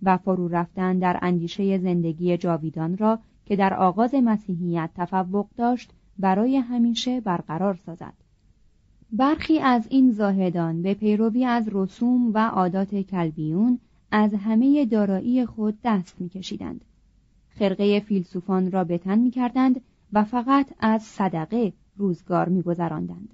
و 0.03 0.17
فرو 0.17 0.47
رفتن 0.47 0.99
در 0.99 1.19
اندیشه 1.21 1.77
زندگی 1.77 2.37
جاویدان 2.37 2.97
را 2.97 3.19
که 3.45 3.55
در 3.55 3.73
آغاز 3.73 4.15
مسیحیت 4.15 4.89
تفوق 4.95 5.47
داشت 5.57 5.91
برای 6.19 6.57
همیشه 6.57 7.21
برقرار 7.21 7.79
سازد 7.85 8.13
برخی 9.11 9.59
از 9.59 9.87
این 9.89 10.11
زاهدان 10.11 10.81
به 10.81 10.93
پیروی 10.93 11.45
از 11.45 11.69
رسوم 11.71 12.31
و 12.33 12.47
عادات 12.47 12.95
کلبیون 12.95 13.79
از 14.11 14.33
همه 14.33 14.85
دارایی 14.85 15.45
خود 15.45 15.77
دست 15.83 16.21
میکشیدند 16.21 16.81
خرقه 17.59 17.99
فیلسوفان 17.99 18.71
را 18.71 18.83
به 18.83 18.97
تن 18.97 19.19
می‌کردند 19.19 19.81
و 20.13 20.23
فقط 20.23 20.73
از 20.79 21.03
صدقه 21.03 21.73
روزگار 21.97 22.49
میگذراندند. 22.49 23.33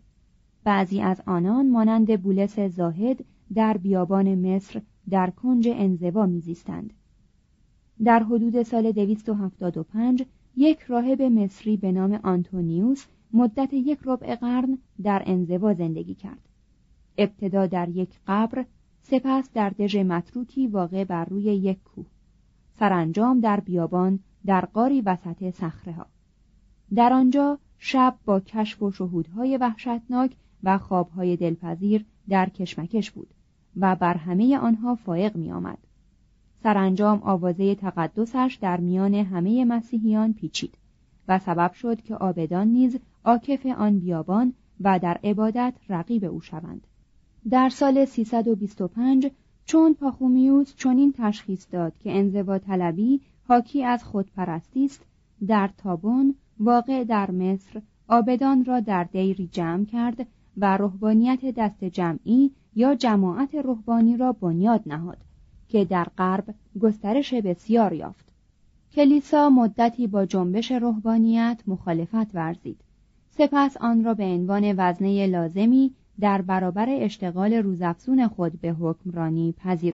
بعضی 0.64 1.02
از 1.02 1.22
آنان 1.26 1.70
مانند 1.70 2.22
بولس 2.22 2.60
زاهد 2.60 3.26
در 3.54 3.78
بیابان 3.78 4.36
مصر 4.36 4.82
در 5.10 5.30
کنج 5.30 5.68
انزوا 5.72 6.26
میزیستند. 6.26 6.94
در 8.04 8.24
حدود 8.24 8.64
سال 8.64 8.92
275 8.92 10.24
یک 10.58 10.80
راهب 10.80 11.22
مصری 11.22 11.78
به 11.78 11.92
نام 11.92 12.20
آنتونیوس 12.24 13.06
مدت 13.34 13.74
یک 13.74 14.00
ربع 14.06 14.36
قرن 14.36 14.78
در 15.04 15.24
انزوا 15.26 15.74
زندگی 15.74 16.14
کرد. 16.16 16.50
ابتدا 17.18 17.68
در 17.68 17.90
یک 17.90 18.10
قبر 18.28 18.66
سپس 19.02 19.50
در 19.54 19.70
دژ 19.70 19.96
متروکی 19.96 20.68
واقع 20.68 21.04
بر 21.04 21.26
روی 21.26 21.44
یک 21.44 21.84
کوه. 21.84 22.06
سرانجام 22.80 23.40
در 23.40 23.60
بیابان 23.60 24.20
در 24.46 24.66
قاری 24.66 25.02
وسط 25.02 25.50
صخره 25.50 25.94
ها 25.94 26.06
در 26.96 27.14
آنجا 27.14 27.60
شب 27.78 28.16
با 28.26 28.40
کشف 28.40 28.84
و 28.84 28.92
شهودهای 28.92 29.58
وحشتناک 29.58 30.36
و 30.64 30.78
خوابهای 30.78 31.38
دلپذیر 31.38 32.06
در 32.30 32.50
کشمکش 32.50 33.12
بود 33.12 33.34
و 33.78 33.96
بر 33.96 34.14
همه 34.14 34.58
آنها 34.58 34.96
فائق 34.96 35.36
می 35.36 35.52
آمد. 35.52 35.78
سرانجام 36.64 37.22
آوازه 37.24 37.76
تقدسش 37.76 38.58
در 38.62 38.80
میان 38.80 39.14
همه 39.14 39.66
مسیحیان 39.66 40.34
پیچید 40.34 40.78
و 41.28 41.40
سبب 41.40 41.74
شد 41.74 42.02
که 42.02 42.16
آبدان 42.16 42.68
نیز 42.68 43.00
عاکف 43.26 43.66
آن 43.66 44.00
بیابان 44.00 44.54
و 44.82 45.00
در 45.00 45.20
عبادت 45.24 45.74
رقیب 45.90 46.26
او 46.26 46.42
شوند 46.42 46.88
در 47.50 47.70
سال 47.70 48.06
325 48.06 49.32
چون 49.66 49.94
پاخومیوس 49.94 50.76
چنین 50.76 51.14
تشخیص 51.18 51.66
داد 51.72 51.94
که 52.00 52.18
انزوا 52.18 52.58
طلبی 52.58 53.22
حاکی 53.48 53.84
از 53.84 54.04
خودپرستی 54.04 54.86
است 54.86 55.06
در 55.48 55.70
تابون 55.78 56.36
واقع 56.60 57.04
در 57.04 57.32
مصر 57.32 57.82
آبدان 58.08 58.66
را 58.66 58.80
در 58.80 59.04
دیری 59.04 59.50
جمع 59.52 59.86
کرد 59.86 60.28
و 60.58 60.78
رهبانیت 60.78 61.56
دست 61.56 61.84
جمعی 61.84 62.52
یا 62.76 62.96
جماعت 62.96 63.56
رهبانی 63.56 64.18
را 64.18 64.32
بنیاد 64.34 64.82
نهاد 64.86 65.18
که 65.70 65.86
در 65.86 66.08
غرب 66.18 66.56
گسترش 66.80 67.34
بسیار 67.34 67.94
یافت. 67.94 68.26
کلیسا 68.96 69.50
مدتی 69.50 70.08
با 70.08 70.26
جنبش 70.26 70.72
روحانیت 70.72 71.64
مخالفت 71.68 72.36
ورزید. 72.36 72.78
سپس 73.30 73.78
آن 73.78 74.04
را 74.04 74.14
به 74.14 74.24
عنوان 74.24 74.74
وزنه 74.78 75.28
لازمی 75.28 75.92
در 76.22 76.42
برابر 76.42 76.86
اشتغال 76.90 77.54
روزافزون 77.54 78.28
خود 78.28 78.62
به 78.62 78.70
حکمرانی 78.70 79.54
پذیر 79.58 79.94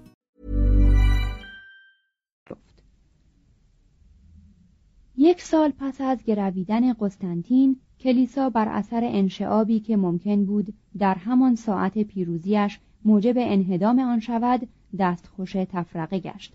یک 5.23 5.41
سال 5.41 5.73
پس 5.79 6.01
از 6.01 6.23
گرویدن 6.23 6.93
قسطنطین 6.93 7.75
کلیسا 7.99 8.49
بر 8.49 8.67
اثر 8.67 9.01
انشعابی 9.03 9.79
که 9.79 9.97
ممکن 9.97 10.45
بود 10.45 10.73
در 10.97 11.15
همان 11.15 11.55
ساعت 11.55 11.97
پیروزیش 11.97 12.79
موجب 13.05 13.33
انهدام 13.37 13.99
آن 13.99 14.19
شود 14.19 14.67
دستخوش 14.99 15.51
تفرقه 15.51 16.19
گشت. 16.19 16.53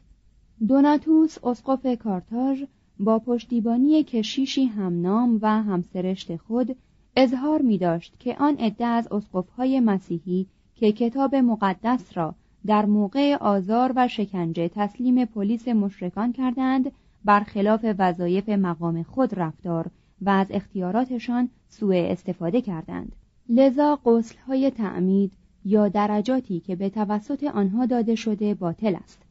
دوناتوس 0.69 1.45
اسقف 1.45 1.87
کارتاژ 1.99 2.65
با 3.01 3.19
پشتیبانی 3.19 4.05
کشیشی 4.05 4.65
همنام 4.65 5.39
و 5.43 5.63
همسرشت 5.63 6.37
خود 6.37 6.77
اظهار 7.17 7.63
می 7.63 7.79
داشت 7.79 8.15
که 8.19 8.37
آن 8.39 8.57
عده 8.57 8.87
از 8.87 9.09
اسقفهای 9.13 9.81
مسیحی 9.81 10.47
که 10.75 10.93
کتاب 10.93 11.35
مقدس 11.35 12.17
را 12.17 12.35
در 12.67 12.87
موقع 12.87 13.37
آزار 13.37 13.93
و 13.97 14.09
شکنجه 14.09 14.69
تسلیم 14.69 15.25
پلیس 15.25 15.69
مشرکان 15.69 16.33
کردند 16.33 16.93
برخلاف 17.27 17.85
وظایف 17.99 18.49
مقام 18.49 19.03
خود 19.03 19.39
رفتار 19.39 19.91
و 20.23 20.31
از 20.31 20.47
اختیاراتشان 20.51 21.49
سوء 21.69 22.11
استفاده 22.11 22.61
کردند. 22.61 23.13
لذا 23.49 23.99
های 24.47 24.71
تعمید 24.71 25.33
یا 25.65 25.89
درجاتی 25.89 26.61
که 26.61 26.77
به 26.77 26.91
توسط 26.91 27.45
آنها 27.45 27.87
داده 27.87 28.15
شده 28.15 28.55
باطل 28.55 28.95
است 28.95 29.23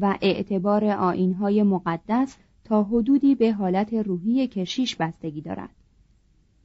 و 0.00 0.18
اعتبار 0.22 0.84
آینهای 0.84 1.62
مقدس 1.62 2.36
تا 2.64 2.82
حدودی 2.82 3.34
به 3.34 3.52
حالت 3.52 3.94
روحی 3.94 4.46
کشیش 4.46 4.96
بستگی 4.96 5.40
دارد. 5.40 5.70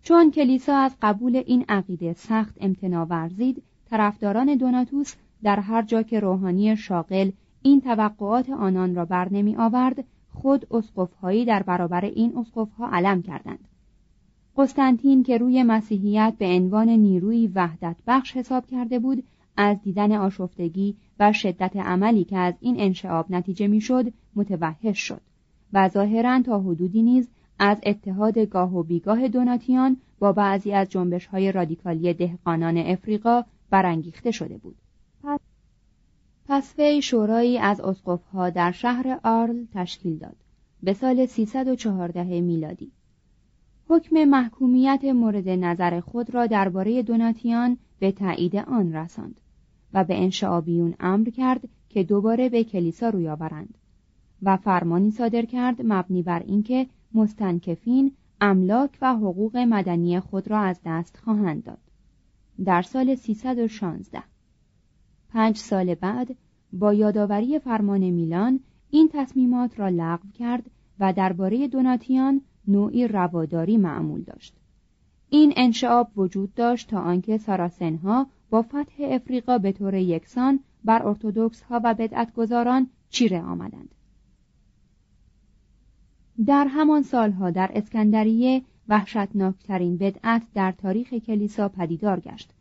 چون 0.04 0.32
کلیسا 0.32 0.78
از 0.78 0.96
قبول 1.02 1.36
این 1.36 1.66
عقیده 1.70 2.14
سخت 2.14 2.58
امتناع 2.62 3.06
ورزید 3.06 3.64
طرفداران 3.90 4.56
دوناتوس 4.56 5.16
در 5.44 5.60
هر 5.60 5.82
جا 5.82 6.04
که 6.04 6.20
روحانی 6.20 6.78
شاغل 6.78 7.32
این 7.62 7.82
توقعات 7.82 8.50
آنان 8.50 8.96
را 8.96 9.06
بر 9.06 9.28
نمی 9.32 9.56
آورد 9.56 10.04
خود 10.42 10.68
اسقفهایی 10.72 11.46
در 11.46 11.64
برابر 11.64 12.06
این 12.06 12.38
اسقفها 12.38 12.90
علم 12.90 13.22
کردند. 13.22 13.68
قسطنطین 14.58 15.24
که 15.24 15.38
روی 15.38 15.64
مسیحیت 15.64 16.34
به 16.40 16.46
عنوان 16.46 16.90
نیروی 16.90 17.48
وحدت 17.48 17.96
بخش 18.08 18.38
حساب 18.38 18.66
کرده 18.68 19.00
بود 19.00 19.24
از 19.58 19.78
دیدن 19.84 20.12
آشفتگی 20.12 20.96
و 21.20 21.34
شدت 21.34 21.76
عملی 21.76 22.24
که 22.24 22.38
از 22.38 22.54
این 22.60 22.80
انشعاب 22.80 23.26
نتیجه 23.32 23.68
می‌شد 23.68 24.14
متوحش 24.36 25.00
شد 25.00 25.22
و 25.74 25.90
ظاهرا 25.90 26.42
تا 26.42 26.60
حدودی 26.60 27.02
نیز 27.02 27.28
از 27.60 27.78
اتحاد 27.86 28.40
گاه 28.40 28.76
و 28.76 28.84
بیگاه 28.84 29.28
دوناتیان 29.28 29.98
با 30.20 30.32
بعضی 30.32 30.72
از 30.72 30.90
جنبش 30.90 31.26
های 31.26 31.52
رادیکالی 31.52 32.14
دهقانان 32.14 32.78
افریقا 32.78 33.44
برانگیخته 33.70 34.32
شده 34.32 34.58
بود. 34.58 34.76
پس 36.50 36.74
وی 36.78 37.02
شورایی 37.02 37.58
از 37.58 37.82
اسقفها 37.82 38.50
در 38.50 38.72
شهر 38.72 39.20
آرل 39.24 39.66
تشکیل 39.74 40.18
داد. 40.18 40.36
به 40.84 40.94
سال 40.94 41.26
314 41.26 42.42
میلادی. 42.42 42.92
حکم 43.90 44.26
محکومیت 44.26 45.04
مورد 45.04 45.50
نظر 45.50 46.00
خود 46.00 46.36
را 46.36 46.46
درباره 46.46 47.04
دوناتیان 47.04 47.78
به 48.00 48.12
تایید 48.12 48.56
آن 48.56 48.94
رساند 48.94 49.42
و 49.94 50.04
به 50.04 50.18
انشعابیون 50.18 50.94
امر 51.00 51.30
کرد 51.30 51.70
که 51.90 52.04
دوباره 52.04 52.50
به 52.50 52.64
کلیسا 52.64 53.10
روی 53.10 53.30
آورند 53.30 53.78
و 54.44 54.58
فرمانی 54.58 55.12
صادر 55.12 55.46
کرد 55.46 55.82
مبنی 55.84 56.24
بر 56.24 56.40
اینکه 56.40 56.88
مستنکفین 57.14 58.12
املاک 58.42 58.98
و 59.02 59.16
حقوق 59.16 59.58
مدنی 59.58 60.20
خود 60.20 60.48
را 60.48 60.60
از 60.60 60.80
دست 60.86 61.18
خواهند 61.18 61.64
داد. 61.64 61.82
در 62.66 62.82
سال 62.82 63.16
316 63.16 64.24
پنج 65.30 65.58
سال 65.58 65.96
بعد 65.96 66.36
با 66.74 66.94
یادآوری 66.94 67.60
فرمان 67.60 68.10
میلان 68.10 68.60
این 68.90 69.10
تصمیمات 69.14 69.80
را 69.80 69.90
لغو 69.90 70.28
کرد 70.34 70.72
و 71.00 71.14
درباره 71.14 71.68
دوناتیان 71.68 72.42
نوعی 72.68 73.08
رواداری 73.08 73.78
معمول 73.78 74.22
داشت. 74.22 74.54
این 75.30 75.54
انشعاب 75.56 76.12
وجود 76.18 76.54
داشت 76.54 76.90
تا 76.90 77.00
آنکه 77.00 77.38
ساراسنها 77.38 78.28
با 78.50 78.62
فتح 78.62 78.96
افریقا 79.00 79.58
به 79.58 79.72
طور 79.72 79.94
یکسان 79.94 80.60
بر 80.84 81.08
ارتودکس 81.08 81.62
ها 81.62 81.82
و 81.84 81.94
بدعتگذاران 81.94 82.90
چیره 83.10 83.42
آمدند. 83.42 83.96
در 86.46 86.68
همان 86.68 87.02
سالها 87.02 87.52
در 87.52 87.72
اسکندریه 87.74 88.62
وحشتناکترین 88.90 89.98
بدعت 89.98 90.42
در 90.54 90.72
تاریخ 90.72 91.14
کلیسا 91.14 91.70
پدیدار 91.70 92.20
گشت. 92.20 92.54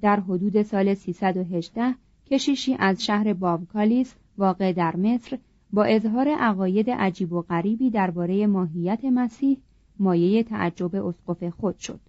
در 0.00 0.20
حدود 0.20 0.62
سال 0.62 0.94
318 0.94 1.94
کشیشی 2.30 2.76
از 2.78 3.04
شهر 3.04 3.32
بابکالیس 3.32 4.14
واقع 4.38 4.72
در 4.72 4.96
مصر 4.96 5.38
با 5.72 5.84
اظهار 5.84 6.28
عقاید 6.28 6.90
عجیب 6.90 7.32
و 7.32 7.42
غریبی 7.42 7.90
درباره 7.90 8.46
ماهیت 8.46 9.04
مسیح 9.04 9.58
مایه 9.98 10.42
تعجب 10.42 10.96
اسقف 10.96 11.44
خود 11.44 11.78
شد. 11.78 12.00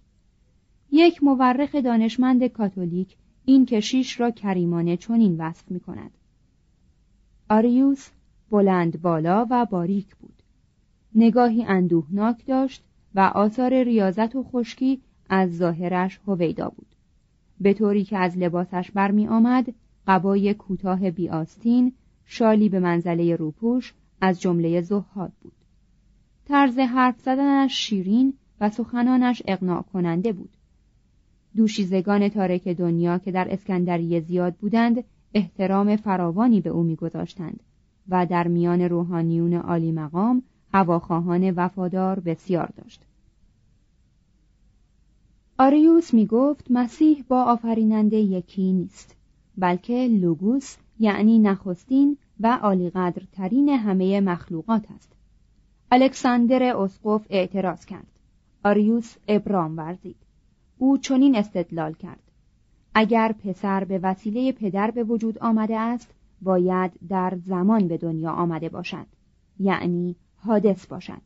یک 0.92 1.22
مورخ 1.22 1.74
دانشمند 1.74 2.46
کاتولیک 2.46 3.16
این 3.44 3.66
کشیش 3.66 4.20
را 4.20 4.30
کریمانه 4.30 4.96
چنین 4.96 5.36
وصف 5.38 5.70
می 5.70 5.80
کند 5.80 6.10
آریوس 7.48 8.08
بلند 8.50 9.02
بالا 9.02 9.46
و 9.50 9.66
باریک 9.66 10.16
بود. 10.16 10.42
نگاهی 11.14 11.64
اندوهناک 11.64 12.46
داشت 12.46 12.82
و 13.14 13.20
آثار 13.20 13.82
ریاضت 13.82 14.36
و 14.36 14.42
خشکی 14.42 15.00
از 15.28 15.56
ظاهرش 15.56 16.20
هویدا 16.26 16.68
بود. 16.68 16.86
به 17.60 17.74
طوری 17.74 18.04
که 18.04 18.18
از 18.18 18.38
لباسش 18.38 18.90
برمی 18.90 19.28
آمد 19.28 19.74
قبای 20.06 20.54
کوتاه 20.54 21.10
بیاستین 21.10 21.92
شالی 22.24 22.68
به 22.68 22.80
منزله 22.80 23.36
روپوش 23.36 23.94
از 24.20 24.40
جمله 24.40 24.80
زهاد 24.80 25.32
بود. 25.40 25.52
طرز 26.48 26.78
حرف 26.78 27.20
زدنش 27.20 27.72
شیرین 27.72 28.34
و 28.60 28.70
سخنانش 28.70 29.42
اقناع 29.46 29.82
کننده 29.82 30.32
بود. 30.32 30.50
دوشیزگان 31.56 32.28
تارک 32.28 32.68
دنیا 32.68 33.18
که 33.18 33.32
در 33.32 33.48
اسکندریه 33.50 34.20
زیاد 34.20 34.54
بودند 34.54 35.04
احترام 35.34 35.96
فراوانی 35.96 36.60
به 36.60 36.70
او 36.70 36.82
میگذاشتند 36.82 37.60
و 38.08 38.26
در 38.26 38.48
میان 38.48 38.80
روحانیون 38.80 39.54
عالی 39.54 39.92
مقام 39.92 40.42
هواخواهان 40.74 41.50
وفادار 41.50 42.20
بسیار 42.20 42.72
داشت. 42.76 43.02
آریوس 45.60 46.14
می 46.14 46.26
گفت 46.26 46.70
مسیح 46.70 47.24
با 47.28 47.42
آفریننده 47.42 48.16
یکی 48.16 48.72
نیست 48.72 49.16
بلکه 49.58 50.08
لوگوس 50.08 50.76
یعنی 50.98 51.38
نخستین 51.38 52.16
و 52.40 52.58
عالیقدرترین 52.62 53.68
همه 53.68 54.20
مخلوقات 54.20 54.90
است. 54.90 55.12
الکساندر 55.90 56.76
اسقف 56.76 57.26
اعتراض 57.30 57.84
کرد. 57.84 58.06
آریوس 58.64 59.16
ابرام 59.28 59.76
ورزید. 59.76 60.16
او 60.78 60.98
چنین 60.98 61.36
استدلال 61.36 61.92
کرد. 61.92 62.22
اگر 62.94 63.32
پسر 63.32 63.84
به 63.84 63.98
وسیله 63.98 64.52
پدر 64.52 64.90
به 64.90 65.04
وجود 65.04 65.38
آمده 65.38 65.78
است 65.78 66.14
باید 66.42 66.92
در 67.08 67.38
زمان 67.46 67.88
به 67.88 67.96
دنیا 67.96 68.30
آمده 68.30 68.68
باشد 68.68 69.06
یعنی 69.58 70.16
حادث 70.36 70.86
باشد. 70.86 71.22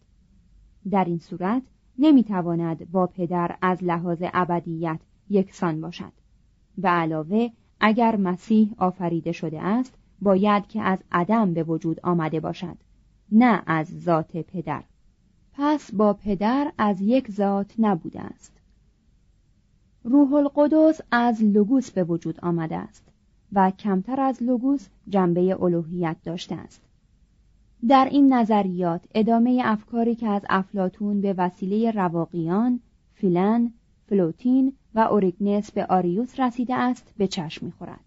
در 0.90 1.05
این 1.05 1.18
صورت 1.18 1.62
نمی‌تواند 1.98 2.90
با 2.90 3.07
پدر 3.07 3.57
از 3.62 3.85
لحاظ 3.85 4.22
ابدیت 4.22 5.00
یکسان 5.30 5.80
باشد. 5.80 6.12
به 6.78 6.88
علاوه 6.88 7.48
اگر 7.80 8.16
مسیح 8.16 8.74
آفریده 8.78 9.33
شده 9.33 9.62
است 9.62 9.94
باید 10.22 10.66
که 10.66 10.83
از 10.83 10.98
عدم 11.12 11.54
به 11.54 11.62
وجود 11.62 12.00
آمده 12.00 12.40
باشد 12.40 12.76
نه 13.33 13.62
از 13.66 14.02
ذات 14.02 14.37
پدر. 14.37 14.83
پس 15.52 15.94
با 15.94 16.12
پدر 16.12 16.72
از 16.78 17.00
یک 17.00 17.30
ذات 17.30 17.74
نبوده 17.78 18.20
است. 18.20 18.52
روح 20.04 20.35
القدس 20.35 21.00
از 21.11 21.42
لوگوس 21.42 21.90
به 21.90 22.04
وجود 22.04 22.40
آمده 22.40 22.76
است 22.76 23.09
و 23.52 23.70
کمتر 23.70 24.20
از 24.20 24.42
لوگوس 24.42 24.88
جنبه 25.09 25.62
الوهیت 25.62 26.16
داشته 26.24 26.54
است. 26.54 26.83
در 27.88 28.09
این 28.11 28.33
نظریات 28.33 29.05
ادامه 29.14 29.62
افکاری 29.64 30.14
که 30.14 30.29
از 30.29 30.42
افلاطون 30.48 31.20
به 31.20 31.35
وسیله 31.38 31.90
رواقیان، 31.90 32.81
فیلون، 33.14 33.72
فلوتین 34.07 34.73
و 34.94 35.01
اوریگنس 35.01 35.73
به 35.73 35.87
آریوس 35.87 36.40
رسیده 36.40 36.75
است 36.75 37.14
به 37.16 37.27
چشم 37.27 37.66
می‌خورد. 37.66 38.01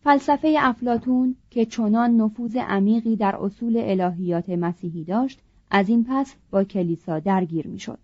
فلسفه 0.00 0.56
افلاطون 0.60 1.34
که 1.50 1.66
چنان 1.66 2.16
نفوذ 2.16 2.56
عمیقی 2.56 3.16
در 3.16 3.36
اصول 3.36 3.76
الهیات 3.76 4.48
مسیحی 4.48 5.04
داشت 5.04 5.40
از 5.70 5.88
این 5.88 6.06
پس 6.08 6.34
با 6.50 6.64
کلیسا 6.64 7.18
درگیر 7.18 7.66
می‌شد. 7.66 7.98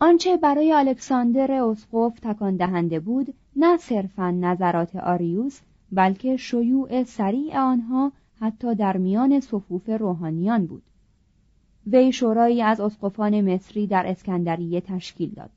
آنچه 0.00 0.36
برای 0.36 0.72
الکساندر 0.72 1.52
اسقف 1.52 2.20
تکان 2.22 2.56
دهنده 2.56 3.00
بود 3.00 3.34
نه 3.56 3.76
صرفا 3.76 4.30
نظرات 4.30 4.96
آریوس 4.96 5.60
بلکه 5.92 6.36
شیوع 6.36 7.04
سریع 7.04 7.58
آنها 7.58 8.12
حتی 8.44 8.74
در 8.74 8.96
میان 8.96 9.40
صفوف 9.40 9.88
روحانیان 9.88 10.66
بود. 10.66 10.82
وی 11.86 12.12
شورایی 12.12 12.62
از 12.62 12.80
اسقفان 12.80 13.54
مصری 13.54 13.86
در 13.86 14.06
اسکندریه 14.06 14.80
تشکیل 14.80 15.30
داد 15.30 15.50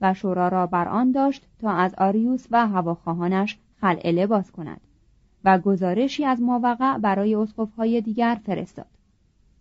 و 0.00 0.14
شورا 0.14 0.48
را 0.48 0.66
بر 0.66 0.88
آن 0.88 1.12
داشت 1.12 1.46
تا 1.60 1.70
از 1.70 1.94
آریوس 1.94 2.46
و 2.50 2.68
هواخواهانش 2.68 3.58
خلع 3.80 4.10
لباس 4.10 4.50
کند 4.50 4.80
و 5.44 5.58
گزارشی 5.58 6.24
از 6.24 6.40
ماوقع 6.40 6.98
برای 6.98 7.34
اسقفهای 7.34 8.00
دیگر 8.00 8.40
فرستاد. 8.44 8.86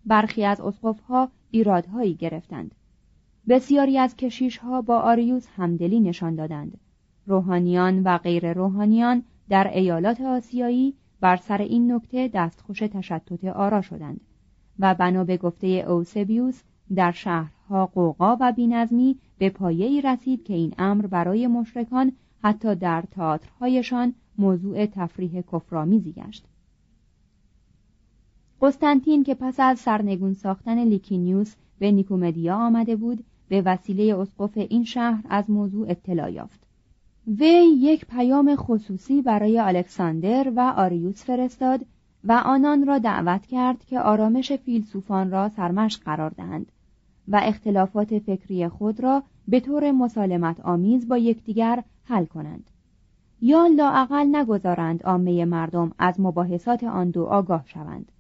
برخی 0.06 0.46
از 0.46 0.62
اسقفها 0.62 1.30
ایرادهایی 1.52 2.13
گرفتند. 2.13 2.76
بسیاری 3.50 3.98
از 3.98 4.15
کشیشها 4.15 4.82
با 4.82 5.00
آریوس 5.00 5.48
همدلی 5.58 6.00
نشان 6.00 6.36
دادند. 6.36 6.78
روحانیان 7.28 8.04
و 8.04 8.17
غیر 8.17 8.54
روحانیان 8.54 9.24
در 9.50 9.72
ایالات 9.74 10.22
آسیایی 10.22 10.94
بر 11.22 11.36
سر 11.36 11.62
این 11.62 11.92
نکته 11.92 12.28
دستخوش 12.34 12.80
تشتت 12.80 13.46
آرا 13.46 13.82
شدند 13.82 14.22
و 14.80 14.96
بنا 14.96 15.24
به 15.24 15.38
گفته 15.38 15.68
اوسبیوس 15.68 16.62
در 16.96 17.12
شهرها 17.12 17.86
قوقا 17.86 18.38
و 18.40 18.52
بینظمی 18.52 19.18
به 19.38 19.50
پایه 19.50 20.12
رسید 20.12 20.44
که 20.44 20.54
این 20.54 20.74
امر 20.78 21.06
برای 21.06 21.48
مشرکان 21.48 22.12
حتی 22.44 22.76
در 22.76 23.04
تئاترهایشان 23.12 24.14
موضوع 24.38 24.86
تفریح 24.86 25.42
کفرآمیزی 25.42 26.12
گشت. 26.12 26.46
قسطنطین 28.62 29.24
که 29.24 29.36
پس 29.36 29.56
از 29.60 29.80
سرنگون 29.80 30.34
ساختن 30.34 30.84
لیکینیوس 30.84 31.56
به 31.80 31.92
نیکومدیا 31.92 32.56
آمده 32.56 32.96
بود 32.96 33.24
به 33.48 33.62
وسیله 33.62 34.18
اسقف 34.18 34.58
این 34.58 34.84
شهر 34.84 35.24
از 35.30 35.50
موضوع 35.50 35.90
اطلاع 35.90 36.32
یافت. 36.32 36.61
وی 37.39 37.65
یک 37.80 38.06
پیام 38.06 38.56
خصوصی 38.56 39.22
برای 39.22 39.60
الکساندر 39.60 40.52
و 40.56 40.74
آریوس 40.78 41.24
فرستاد 41.24 41.86
و 42.24 42.32
آنان 42.46 42.86
را 42.86 42.98
دعوت 42.98 43.46
کرد 43.46 43.86
که 43.86 44.00
آرامش 44.00 44.52
فیلسوفان 44.52 45.32
را 45.32 45.50
سرمشق 45.50 46.04
قرار 46.04 46.30
دهند 46.30 46.72
و 47.28 47.41
اختلافات 47.44 48.20
فکری 48.20 48.67
خود 48.67 49.00
را 49.00 49.24
به 49.48 49.60
طور 49.60 49.91
مسالمت 49.91 50.60
آمیز 50.60 51.08
با 51.08 51.17
یکدیگر 51.17 51.84
حل 52.04 52.26
کنند. 52.26 52.70
یا 53.41 53.67
لاعقل 53.67 54.36
نگذارند 54.36 55.04
عامه 55.04 55.46
مردم 55.46 55.91
از 56.00 56.20
مباحثات 56.20 56.84
آن 56.84 57.10
دو 57.10 57.24
آگاه 57.24 57.63
شوند. 57.65 58.12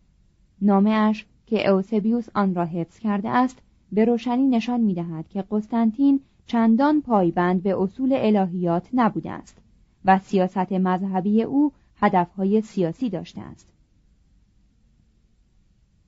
نامه 0.61 0.89
اش 0.89 1.25
که 1.45 1.69
اوسبیوس 1.69 2.27
آن 2.35 2.55
را 2.55 2.65
حفظ 2.65 2.99
کرده 2.99 3.29
است 3.29 3.61
به 3.91 4.05
روشنی 4.05 4.47
نشان 4.47 4.81
می 4.81 4.93
دهد 4.93 5.27
که 5.29 5.43
قسطنطین 5.51 6.19
چندان 6.45 7.01
پایبند 7.01 7.63
به 7.63 7.81
اصول 7.81 8.13
الهیات 8.13 8.87
نبوده 8.93 9.31
است 9.31 9.57
و 10.05 10.19
سیاست 10.19 10.71
مذهبی 10.71 11.43
او 11.43 11.71
هدفهای 12.01 12.61
سیاسی 12.61 13.09
داشته 13.09 13.41
است. 13.41 13.67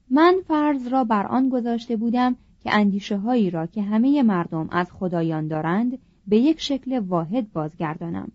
من 0.09 0.35
فرض 0.47 0.87
را 0.87 1.03
بر 1.03 1.25
آن 1.25 1.49
گذاشته 1.49 1.95
بودم 1.95 2.35
که 2.63 2.73
اندیشه 2.73 3.17
هایی 3.17 3.49
را 3.49 3.65
که 3.65 3.81
همه 3.81 4.23
مردم 4.23 4.67
از 4.71 4.91
خدایان 4.91 5.47
دارند 5.47 5.97
به 6.27 6.37
یک 6.37 6.61
شکل 6.61 6.99
واحد 6.99 7.51
بازگردانم 7.53 8.31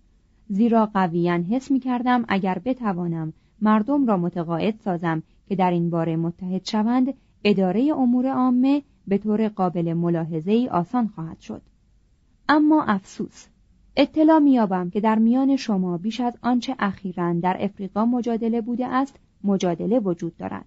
زیرا 0.49 0.87
قویا 0.87 1.33
حس 1.33 1.71
می 1.71 1.81
کردم 1.81 2.25
اگر 2.29 2.61
بتوانم 2.65 3.33
مردم 3.63 4.07
را 4.07 4.17
متقاعد 4.17 4.81
سازم 4.85 5.23
که 5.49 5.57
در 5.57 5.71
این 5.71 5.91
باره 5.91 6.17
متحد 6.17 6.65
شوند 6.65 7.15
اداره 7.45 7.93
امور 7.97 8.27
عامه 8.27 8.83
به 9.07 9.19
طور 9.19 9.49
قابل 9.49 9.93
ملاحظه 9.93 10.53
ای 10.53 10.69
آسان 10.69 11.09
خواهد 11.09 11.41
شد. 11.41 11.63
اما 12.49 12.83
افسوس 12.83 13.47
اطلاع 13.97 14.39
میابم 14.39 14.91
که 14.91 15.01
در 15.01 15.19
میان 15.19 15.57
شما 15.57 15.99
بیش 15.99 16.21
از 16.21 16.39
آنچه 16.43 16.77
اخیرا 16.79 17.33
در 17.33 17.57
افریقا 17.61 18.05
مجادله 18.05 18.61
بوده 18.61 18.87
است 18.87 19.17
مجادله 19.45 19.99
وجود 19.99 20.37
دارد. 20.37 20.65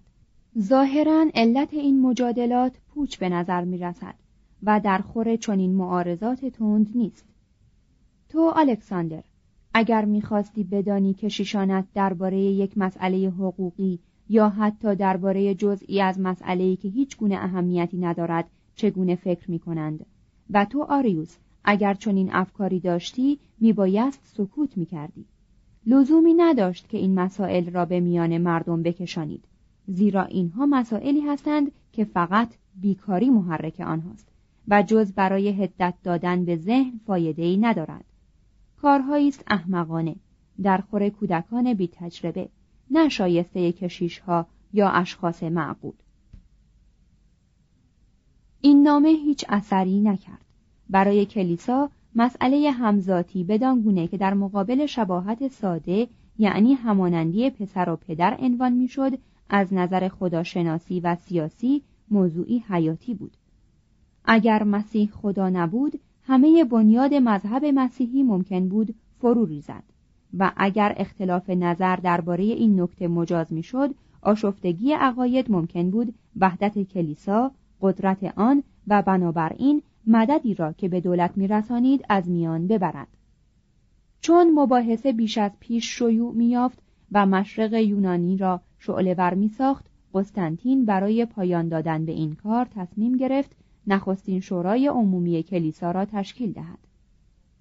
ظاهرا 0.58 1.26
علت 1.34 1.74
این 1.74 2.00
مجادلات 2.00 2.72
پوچ 2.94 3.18
به 3.18 3.28
نظر 3.28 3.64
می 3.64 3.78
رسد 3.78 4.14
و 4.62 4.80
در 4.84 4.98
خور 4.98 5.36
چنین 5.36 5.74
معارضات 5.74 6.44
تند 6.44 6.90
نیست. 6.94 7.26
تو 8.28 8.52
الکساندر 8.56 9.22
اگر 9.74 10.04
می‌خواستی 10.04 10.64
بدانی 10.64 11.14
که 11.14 11.28
شیشانت 11.28 11.86
درباره 11.94 12.38
یک 12.38 12.78
مسئله 12.78 13.28
حقوقی 13.28 13.98
یا 14.28 14.48
حتی 14.48 14.96
درباره 14.96 15.54
جزئی 15.54 16.00
از 16.00 16.20
مسئله‌ای 16.20 16.76
که 16.76 16.88
هیچ 16.88 17.16
گونه 17.16 17.34
اهمیتی 17.34 17.98
ندارد 17.98 18.50
چگونه 18.74 19.14
فکر 19.14 19.50
می 19.50 19.58
کنند 19.58 20.06
و 20.50 20.64
تو 20.64 20.82
آریوس 20.82 21.36
اگر 21.64 21.94
چنین 21.94 22.32
افکاری 22.32 22.80
داشتی 22.80 23.38
میبایست 23.60 24.20
سکوت 24.24 24.78
می‌کردی. 24.78 25.24
لزومی 25.86 26.34
نداشت 26.34 26.88
که 26.88 26.98
این 26.98 27.14
مسائل 27.14 27.70
را 27.70 27.84
به 27.84 28.00
میان 28.00 28.38
مردم 28.38 28.82
بکشانید 28.82 29.44
زیرا 29.86 30.24
اینها 30.24 30.66
مسائلی 30.66 31.20
هستند 31.20 31.72
که 31.92 32.04
فقط 32.04 32.48
بیکاری 32.80 33.30
محرک 33.30 33.80
آنهاست 33.80 34.28
و 34.68 34.82
جز 34.82 35.12
برای 35.12 35.62
هدت 35.62 35.94
دادن 36.02 36.44
به 36.44 36.56
ذهن 36.56 37.00
فایده 37.06 37.42
ای 37.42 37.56
ندارد. 37.56 38.04
کارهایی 38.76 39.28
است 39.28 39.44
احمقانه 39.46 40.16
در 40.62 40.78
خور 40.78 41.08
کودکان 41.08 41.74
بی 41.74 41.88
تجربه 41.92 42.48
نه 42.90 43.08
شایسته 43.08 43.72
کشیش 43.72 44.18
ها 44.18 44.46
یا 44.72 44.88
اشخاص 44.88 45.42
معقول. 45.42 45.94
این 48.60 48.82
نامه 48.82 49.08
هیچ 49.08 49.44
اثری 49.48 50.00
نکرد. 50.00 50.44
برای 50.90 51.26
کلیسا 51.26 51.90
مسئله 52.14 52.70
همزاتی 52.70 53.44
بدان 53.44 53.80
گونه 53.80 54.06
که 54.06 54.16
در 54.16 54.34
مقابل 54.34 54.86
شباهت 54.86 55.48
ساده 55.48 56.08
یعنی 56.38 56.74
همانندی 56.74 57.50
پسر 57.50 57.90
و 57.90 57.96
پدر 57.96 58.36
عنوان 58.40 58.72
می‌شد 58.72 59.18
از 59.48 59.74
نظر 59.74 60.08
خداشناسی 60.08 61.00
و 61.00 61.14
سیاسی 61.14 61.82
موضوعی 62.10 62.64
حیاتی 62.68 63.14
بود. 63.14 63.36
اگر 64.24 64.62
مسیح 64.62 65.10
خدا 65.10 65.48
نبود 65.48 66.00
همه 66.22 66.64
بنیاد 66.64 67.14
مذهب 67.14 67.64
مسیحی 67.64 68.22
ممکن 68.22 68.68
بود 68.68 68.94
فرو 69.18 69.44
ریزد. 69.44 69.82
و 70.38 70.52
اگر 70.56 70.94
اختلاف 70.96 71.50
نظر 71.50 71.96
درباره 71.96 72.44
این 72.44 72.80
نکته 72.80 73.08
مجاز 73.08 73.52
می‌شد 73.52 73.94
آشفتگی 74.22 74.92
عقاید 74.92 75.50
ممکن 75.50 75.90
بود 75.90 76.14
وحدت 76.40 76.82
کلیسا 76.82 77.50
قدرت 77.80 78.24
آن 78.38 78.62
و 78.88 79.02
بنابراین 79.02 79.82
مددی 80.06 80.54
را 80.54 80.72
که 80.72 80.88
به 80.88 81.00
دولت 81.00 81.32
میرسانید 81.36 82.04
از 82.08 82.28
میان 82.28 82.66
ببرد. 82.66 83.08
چون 84.20 84.52
مباحثه 84.54 85.12
بیش 85.12 85.38
از 85.38 85.50
پیش 85.60 85.98
شیوع 85.98 86.34
میافت 86.34 86.78
و 87.12 87.26
مشرق 87.26 87.72
یونانی 87.72 88.36
را 88.36 88.60
شعله 88.78 89.14
ور 89.14 89.34
می 89.34 89.48
ساخت 89.48 89.86
قسطنطین 90.14 90.84
برای 90.84 91.24
پایان 91.24 91.68
دادن 91.68 92.04
به 92.04 92.12
این 92.12 92.34
کار 92.34 92.68
تصمیم 92.74 93.16
گرفت 93.16 93.56
نخستین 93.86 94.40
شورای 94.40 94.86
عمومی 94.86 95.42
کلیسا 95.42 95.90
را 95.90 96.04
تشکیل 96.04 96.52
دهد. 96.52 96.78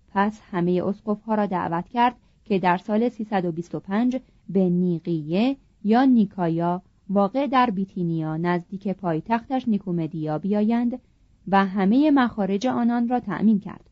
پس 0.09 0.41
همه 0.51 0.83
اسقفها 0.85 1.35
را 1.35 1.45
دعوت 1.45 1.89
کرد 1.89 2.15
که 2.45 2.59
در 2.59 2.77
سال 2.77 3.09
325 3.09 4.19
به 4.49 4.69
نیقیه 4.69 5.57
یا 5.83 6.05
نیکایا 6.05 6.81
واقع 7.09 7.47
در 7.47 7.69
بیتینیا 7.69 8.37
نزدیک 8.37 8.87
پایتختش 8.87 9.67
نیکومدیا 9.67 10.37
بیایند 10.37 10.99
و 11.47 11.65
همه 11.65 12.11
مخارج 12.11 12.67
آنان 12.67 13.07
را 13.07 13.19
تأمین 13.19 13.59
کرد. 13.59 13.89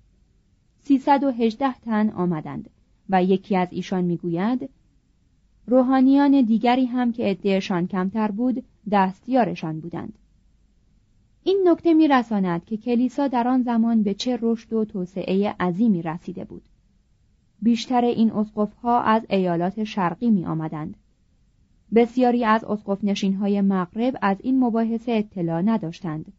318 0.79 1.73
تن 1.73 2.09
آمدند 2.09 2.69
و 3.09 3.23
یکی 3.23 3.55
از 3.55 3.67
ایشان 3.71 4.03
می‌گوید 4.03 4.69
روحانیان 5.67 6.41
دیگری 6.41 6.85
هم 6.85 7.12
که 7.12 7.23
عدهشان 7.23 7.88
کمتر 7.88 8.31
بود 8.31 8.63
دستیارشان 8.91 9.79
بودند. 9.79 10.13
این 11.43 11.62
نکته 11.65 11.93
میرساند 11.93 12.65
که 12.65 12.77
کلیسا 12.77 13.27
در 13.27 13.47
آن 13.47 13.62
زمان 13.62 14.03
به 14.03 14.13
چه 14.13 14.39
رشد 14.41 14.73
و 14.73 14.85
توسعه 14.85 15.55
عظیمی 15.59 16.01
رسیده 16.01 16.45
بود. 16.45 16.62
بیشتر 17.62 18.01
این 18.01 18.31
اسقفها 18.31 19.01
از 19.01 19.25
ایالات 19.29 19.83
شرقی 19.83 20.29
می 20.29 20.45
آمدند. 20.45 20.95
بسیاری 21.95 22.45
از 22.45 22.63
اسقف 22.63 23.03
نشین 23.03 23.33
های 23.33 23.62
مغرب 23.62 24.17
از 24.21 24.38
این 24.39 24.59
مباحثه 24.59 25.12
اطلاع 25.12 25.62
نداشتند. 25.62 26.33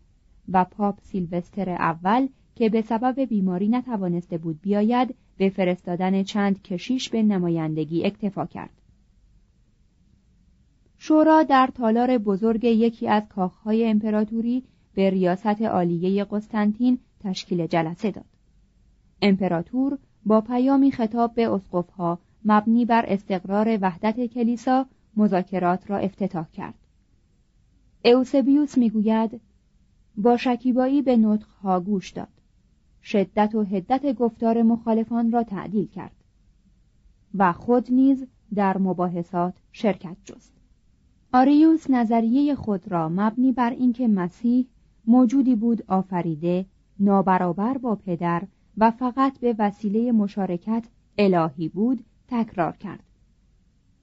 و 0.51 0.65
پاپ 0.65 0.99
سیلوستر 1.03 1.71
اول 1.71 2.29
که 2.55 2.69
به 2.69 2.83
سبب 2.83 3.21
بیماری 3.21 3.69
نتوانسته 3.69 4.39
بود 4.39 4.61
بیاید 4.61 5.15
به 5.37 5.49
فرستادن 5.49 6.23
چند 6.23 6.63
کشیش 6.63 7.11
به 7.11 7.23
نمایندگی 7.23 8.07
اکتفا 8.07 8.47
کرد. 8.47 8.71
شورا 10.99 11.43
در 11.43 11.71
تالار 11.75 12.19
بزرگ 12.19 12.65
یکی 12.65 13.09
از 13.09 13.23
کاخهای 13.29 13.87
امپراتوری 13.87 14.65
به 14.95 15.11
ریاست 15.11 15.63
عالیه 15.63 16.25
قسطنطین 16.25 16.99
تشکیل 17.21 17.67
جلسه 17.67 18.11
داد. 18.11 18.25
امپراتور 19.23 19.99
با 20.27 20.41
پیامی 20.41 20.93
خطاب 20.93 21.35
به 21.35 21.53
اسقفها 21.53 22.19
مبنی 22.45 22.85
بر 22.85 23.05
استقرار 23.09 23.79
وحدت 23.83 24.27
کلیسا 24.27 24.87
مذاکرات 25.17 25.91
را 25.91 25.99
افتتاح 25.99 26.47
کرد. 26.53 26.75
اوسبیوس 28.05 28.79
می‌گوید 28.79 29.41
با 30.23 30.37
شکیبایی 30.37 31.03
به 31.03 31.17
نطقها 31.17 31.81
گوش 31.81 32.11
داد. 32.11 32.29
شدت 33.03 33.55
و 33.55 33.63
هدت 33.63 34.15
گفتار 34.15 34.63
مخالفان 34.63 35.33
را 35.33 35.43
تعدیل 35.43 35.87
کرد 35.87 36.17
و 37.35 37.53
خود 37.53 37.93
نیز 37.93 38.27
در 38.55 38.79
مباحثات 38.79 39.55
شرکت 39.73 40.17
جست. 40.25 40.53
آریوس 41.33 41.91
نظریه 41.91 42.55
خود 42.55 42.93
را 42.93 43.09
مبنی 43.09 43.53
بر 43.53 43.71
اینکه 43.71 44.09
مسیح 44.09 44.67
موجودی 45.07 45.55
بود 45.55 45.85
آفریده 45.89 46.67
نابرابر 47.01 47.79
با 47.79 47.95
پدر 47.95 48.43
و 48.79 48.91
فقط 48.91 49.39
به 49.39 49.55
وسیله 49.59 50.13
مشارکت 50.13 50.85
الهی 51.19 51.69
بود 51.69 52.05
تکرار 52.29 52.77
کرد 52.77 53.03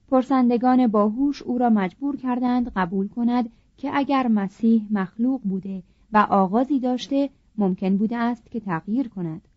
پرسندگان 0.08 0.86
باهوش 0.86 1.42
او 1.42 1.58
را 1.58 1.70
مجبور 1.70 2.16
کردند 2.16 2.72
قبول 2.76 3.08
کند 3.08 3.50
که 3.76 3.90
اگر 3.94 4.28
مسیح 4.28 4.86
مخلوق 4.90 5.40
بوده 5.42 5.82
و 6.12 6.26
آغازی 6.30 6.80
داشته 6.80 7.30
ممکن 7.58 7.96
بوده 7.96 8.16
است 8.16 8.50
که 8.50 8.60
تغییر 8.60 9.08
کند. 9.08 9.48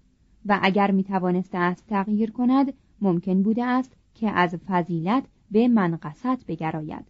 و 0.46 0.60
اگر 0.62 0.92
می 0.92 1.04
توانسته 1.04 1.58
است 1.58 1.88
تغییر 1.88 2.32
کند 2.32 2.74
ممکن 3.02 3.44
بوده 3.44 3.66
است 3.66 3.96
که 4.14 4.30
از 4.30 4.56
فضیلت 4.68 5.24
به 5.52 5.68
منقصت 5.68 6.46
بگراید. 6.46 7.06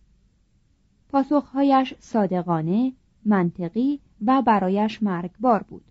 پاسخهایش 1.09 1.93
صادقانه 1.99 2.93
منطقی 3.25 3.99
و 4.25 4.41
برایش 4.41 5.03
مرگبار 5.03 5.63
بود. 5.63 5.83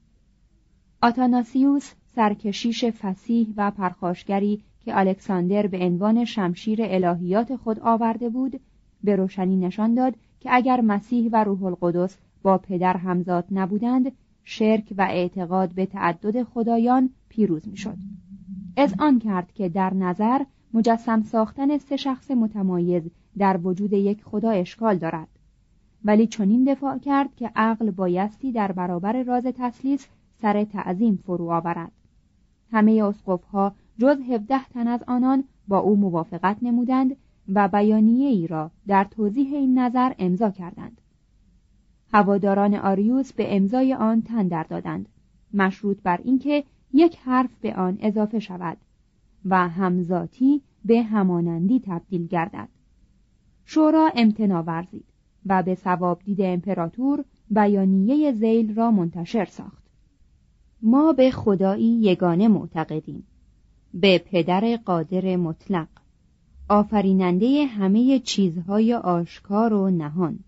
آتاناسیوس 1.02 1.92
سرکشیش 2.06 2.84
فسیح 2.84 3.54
و 3.56 3.70
پرخاشگری 3.70 4.62
که 4.84 4.98
الکساندر 4.98 5.66
به 5.66 5.78
عنوان 5.78 6.24
شمشیر 6.24 6.78
الهیات 6.82 7.56
خود 7.56 7.80
آورده 7.80 8.28
بود 8.28 8.60
به 9.04 9.16
روشنی 9.16 9.56
نشان 9.56 9.94
داد 9.94 10.14
که 10.40 10.48
اگر 10.52 10.80
مسیح 10.80 11.30
و 11.32 11.44
روح 11.44 11.64
القدس 11.64 12.18
با 12.42 12.58
پدر 12.58 12.96
همزاد 12.96 13.44
نبودند 13.50 14.12
شرک 14.44 14.94
و 14.98 15.02
اعتقاد 15.10 15.74
به 15.74 15.86
تعدد 15.86 16.42
خدایان 16.42 17.10
پیروز 17.28 17.68
می‌شد. 17.68 17.96
از 18.76 18.94
آن 18.98 19.18
کرد 19.18 19.52
که 19.52 19.68
در 19.68 19.94
نظر 19.94 20.44
مجسم 20.74 21.22
ساختن 21.22 21.78
سه 21.78 21.96
شخص 21.96 22.30
متمایز 22.30 23.02
در 23.38 23.60
وجود 23.62 23.92
یک 23.92 24.24
خدا 24.24 24.50
اشکال 24.50 24.98
دارد. 24.98 25.28
ولی 26.04 26.26
چنین 26.26 26.64
دفاع 26.64 26.98
کرد 26.98 27.34
که 27.36 27.50
عقل 27.56 27.90
بایستی 27.90 28.52
در 28.52 28.72
برابر 28.72 29.22
راز 29.22 29.44
تسلیس 29.44 30.06
سر 30.42 30.64
تعظیم 30.64 31.16
فرو 31.26 31.50
آورد. 31.50 31.92
همه 32.72 33.04
اسقفها 33.04 33.74
جز 33.98 34.20
هفده 34.20 34.64
تن 34.64 34.86
از 34.86 35.04
آنان 35.06 35.44
با 35.68 35.78
او 35.78 35.96
موافقت 35.96 36.56
نمودند 36.62 37.16
و 37.48 37.68
بیانیه 37.68 38.28
ای 38.28 38.46
را 38.46 38.70
در 38.86 39.04
توضیح 39.04 39.54
این 39.54 39.78
نظر 39.78 40.12
امضا 40.18 40.50
کردند. 40.50 40.99
هواداران 42.12 42.74
آریوس 42.74 43.32
به 43.32 43.56
امضای 43.56 43.94
آن 43.94 44.22
تندر 44.22 44.62
دادند. 44.62 45.08
مشروط 45.54 46.02
بر 46.02 46.20
اینکه 46.24 46.64
یک 46.92 47.16
حرف 47.16 47.50
به 47.60 47.74
آن 47.74 47.98
اضافه 48.00 48.38
شود 48.38 48.76
و 49.44 49.68
همزاتی 49.68 50.62
به 50.84 51.02
همانندی 51.02 51.82
تبدیل 51.86 52.26
گردد. 52.26 52.68
شورا 53.64 54.10
امتنا 54.14 54.62
ورزید 54.62 55.04
و 55.46 55.62
به 55.62 55.74
ثواب 55.74 56.20
دید 56.24 56.40
امپراتور 56.40 57.24
بیانیه 57.50 58.32
زیل 58.32 58.74
را 58.74 58.90
منتشر 58.90 59.44
ساخت. 59.44 59.82
ما 60.82 61.12
به 61.12 61.30
خدایی 61.30 62.00
یگانه 62.00 62.48
معتقدیم. 62.48 63.26
به 63.94 64.18
پدر 64.18 64.76
قادر 64.84 65.36
مطلق. 65.36 65.88
آفریننده 66.68 67.66
همه 67.66 68.18
چیزهای 68.18 68.94
آشکار 68.94 69.72
و 69.72 69.90
نهان. 69.90 70.38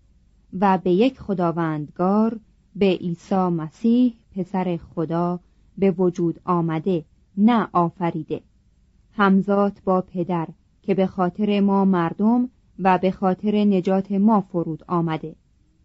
و 0.59 0.77
به 0.83 0.91
یک 0.91 1.19
خداوندگار 1.19 2.39
به 2.75 2.85
عیسی 2.85 3.35
مسیح 3.35 4.13
پسر 4.35 4.79
خدا 4.95 5.39
به 5.77 5.91
وجود 5.91 6.39
آمده 6.45 7.05
نه 7.37 7.67
آفریده. 7.73 8.41
همزاد 9.13 9.81
با 9.85 10.01
پدر 10.01 10.47
که 10.81 10.93
به 10.93 11.07
خاطر 11.07 11.59
ما 11.59 11.85
مردم 11.85 12.49
و 12.79 12.97
به 12.97 13.11
خاطر 13.11 13.55
نجات 13.55 14.11
ما 14.11 14.41
فرود 14.41 14.83
آمده. 14.87 15.35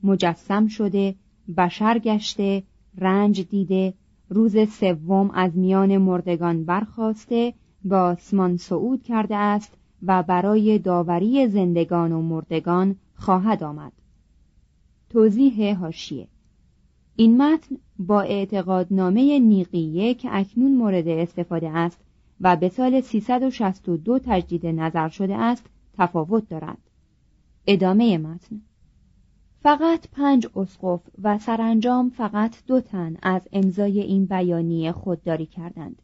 مجسم 0.02 0.66
شده 0.66 1.14
بشر 1.56 1.98
گشته 1.98 2.62
رنج 2.98 3.48
دیده 3.48 3.94
روز 4.28 4.68
سوم 4.68 5.30
از 5.30 5.56
میان 5.56 5.98
مردگان 5.98 6.64
برخواسته 6.64 7.54
به 7.84 7.96
آسمان 7.96 8.56
صعود 8.56 9.02
کرده 9.02 9.36
است 9.36 9.74
و 10.06 10.22
برای 10.22 10.78
داوری 10.78 11.48
زندگان 11.48 12.12
و 12.12 12.22
مردگان 12.22 12.96
خواهد 13.14 13.62
آمد. 13.62 13.92
توضیح 15.10 15.78
هاشیه 15.78 16.28
این 17.16 17.42
متن 17.42 17.76
با 17.98 18.20
اعتقادنامه 18.20 19.38
نیقیه 19.38 20.14
که 20.14 20.28
اکنون 20.32 20.74
مورد 20.74 21.08
استفاده 21.08 21.70
است 21.70 22.00
و 22.40 22.56
به 22.56 22.68
سال 22.68 23.00
362 23.00 24.18
تجدید 24.18 24.66
نظر 24.66 25.08
شده 25.08 25.36
است 25.36 25.66
تفاوت 25.96 26.48
دارد. 26.48 26.78
ادامه 27.66 28.18
متن. 28.18 28.60
فقط 29.62 30.08
پنج 30.12 30.46
اسقف 30.56 31.00
و 31.22 31.38
سرانجام 31.38 32.10
فقط 32.10 32.56
دو 32.66 32.80
تن 32.80 33.16
از 33.22 33.42
امضای 33.52 34.00
این 34.00 34.26
بیانیه 34.26 34.92
خودداری 34.92 35.46
کردند. 35.46 36.02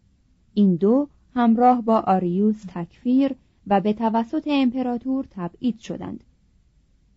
این 0.55 0.77
دو 0.77 1.09
همراه 1.35 1.83
با 1.83 2.01
آریوس 2.01 2.64
تکفیر 2.69 3.35
و 3.67 3.81
به 3.81 3.93
توسط 3.93 4.49
امپراتور 4.51 5.27
تبعید 5.31 5.79
شدند. 5.79 6.25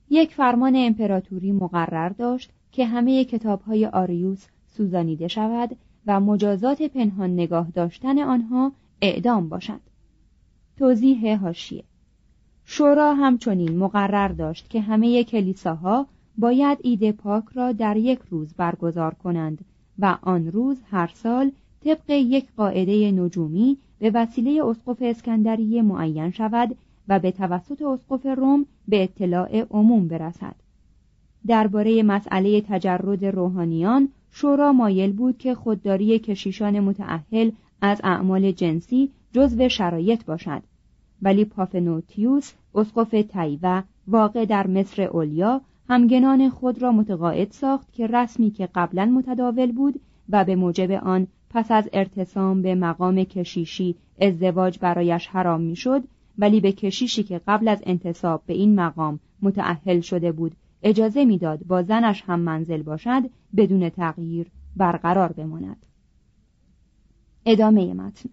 یک 0.10 0.34
فرمان 0.34 0.74
امپراتوری 0.76 1.52
مقرر 1.52 2.10
داشت 2.10 2.52
که 2.72 2.86
همه 2.86 3.26
کتابهای 3.26 3.86
آریوس 3.86 4.46
سوزانیده 4.68 5.28
شود 5.28 5.78
و 6.08 6.20
مجازات 6.20 6.82
پنهان 6.82 7.34
نگاه 7.34 7.68
داشتن 7.72 8.20
آنها 8.20 8.72
اعدام 9.02 9.50
باشد 9.50 9.80
توضیح 10.78 11.40
هاشیه 11.40 11.84
شورا 12.66 13.14
همچنین 13.14 13.78
مقرر 13.78 14.28
داشت 14.28 14.70
که 14.70 14.82
همه 14.82 15.24
کلیساها 15.24 16.08
باید 16.38 16.78
ایده 16.82 17.12
پاک 17.12 17.44
را 17.54 17.72
در 17.72 17.98
یک 17.98 18.20
روز 18.30 18.54
برگزار 18.54 19.14
کنند 19.14 19.66
و 20.00 20.18
آن 20.22 20.48
روز 20.48 20.78
هر 20.92 21.12
سال 21.14 21.52
طبق 21.86 22.10
یک 22.10 22.46
قاعده 22.58 23.12
نجومی 23.12 23.78
به 24.00 24.12
وسیله 24.14 24.66
اسقف 24.66 24.98
اسکندریه 25.02 25.82
معین 25.82 26.32
شود 26.32 26.76
و 27.10 27.20
به 27.20 27.32
توسط 27.32 27.82
اسقف 27.82 28.26
روم 28.26 28.66
به 28.88 29.04
اطلاع 29.04 29.66
عموم 29.72 30.08
برسد. 30.08 30.56
درباره 31.48 32.04
مسئله 32.04 32.62
تجرد 32.62 33.26
روحانیان 33.26 34.10
شورا 34.32 34.74
مایل 34.74 35.14
بود 35.14 35.38
که 35.38 35.56
خودداری 35.56 36.20
کشیشان 36.20 36.80
متعهل 36.80 37.52
از 37.82 38.02
اعمال 38.04 38.52
جنسی 38.52 39.10
جزو 39.34 39.70
شرایط 39.70 40.26
باشد. 40.26 40.62
ولی 41.22 41.46
پافنوتیوس 41.46 42.54
اسقف 42.76 43.16
تایوه 43.30 43.84
واقع 44.08 44.46
در 44.46 44.68
مصر 44.68 45.02
اولیا 45.02 45.62
همگنان 45.90 46.50
خود 46.50 46.82
را 46.82 46.92
متقاعد 46.92 47.52
ساخت 47.52 47.94
که 47.94 48.08
رسمی 48.08 48.52
که 48.52 48.70
قبلا 48.76 49.06
متداول 49.06 49.72
بود 49.72 50.00
و 50.30 50.46
به 50.46 50.56
موجب 50.56 50.92
آن 50.92 51.28
پس 51.50 51.72
از 51.72 51.90
ارتسام 51.94 52.62
به 52.62 52.76
مقام 52.76 53.24
کشیشی 53.24 53.96
ازدواج 54.22 54.80
برایش 54.80 55.28
حرام 55.28 55.62
می‌شد 55.62 56.04
ولی 56.38 56.60
به 56.60 56.72
کشیشی 56.72 57.24
که 57.24 57.42
قبل 57.48 57.68
از 57.68 57.84
انتصاب 57.86 58.44
به 58.46 58.54
این 58.54 58.76
مقام 58.76 59.20
متعهل 59.42 60.00
شده 60.00 60.32
بود 60.32 60.56
اجازه 60.84 61.26
می‌داد 61.26 61.60
با 61.66 61.84
زنش 61.84 62.24
هم 62.28 62.40
منزل 62.40 62.82
باشد 62.82 63.24
بدون 63.56 63.90
تغییر 63.90 64.48
برقرار 64.76 65.32
بماند. 65.32 65.86
ادامه 67.46 67.94
متن. 67.94 68.30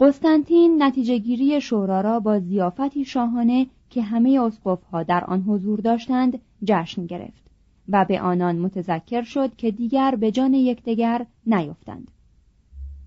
قسطنطین 0.00 0.82
نتیجه 0.82 1.18
گیری 1.18 1.60
شورا 1.60 2.00
را 2.00 2.20
با 2.20 2.38
زیافتی 2.38 3.04
شاهانه 3.04 3.66
که 3.90 4.02
همه 4.02 4.40
اسقفها 4.40 5.02
در 5.02 5.24
آن 5.24 5.42
حضور 5.42 5.80
داشتند 5.80 6.38
جشن 6.64 7.06
گرفت 7.06 7.50
و 7.88 8.04
به 8.04 8.20
آنان 8.20 8.58
متذکر 8.58 9.22
شد 9.22 9.56
که 9.56 9.70
دیگر 9.70 10.14
به 10.14 10.30
جان 10.30 10.54
یکدیگر 10.54 11.26
نیفتند 11.46 12.10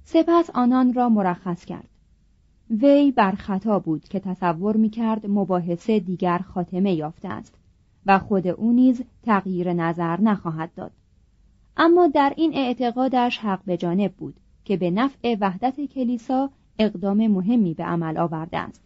سپس 0.04 0.50
آنان 0.50 0.93
را 0.93 1.10
مرخص 1.10 1.65
کرد. 1.65 1.90
وی 2.79 3.12
بر 3.12 3.31
خطا 3.31 3.79
بود 3.79 4.03
که 4.03 4.19
تصور 4.19 4.77
می 4.77 4.89
کرد 4.89 5.27
مباحثه 5.27 5.99
دیگر 5.99 6.38
خاتمه 6.38 6.93
یافته 6.93 7.27
است 7.27 7.55
و 8.05 8.19
خود 8.19 8.47
او 8.47 8.71
نیز 8.71 9.03
تغییر 9.23 9.73
نظر 9.73 10.21
نخواهد 10.21 10.73
داد. 10.75 10.91
اما 11.77 12.07
در 12.07 12.34
این 12.38 12.55
اعتقادش 12.55 13.38
حق 13.38 13.60
به 13.65 13.77
جانب 13.77 14.13
بود 14.13 14.36
که 14.65 14.77
به 14.77 14.91
نفع 14.91 15.38
وحدت 15.41 15.81
کلیسا 15.81 16.49
اقدام 16.79 17.27
مهمی 17.27 17.73
به 17.73 17.84
عمل 17.84 18.17
آورده 18.17 18.57
است 18.57 18.86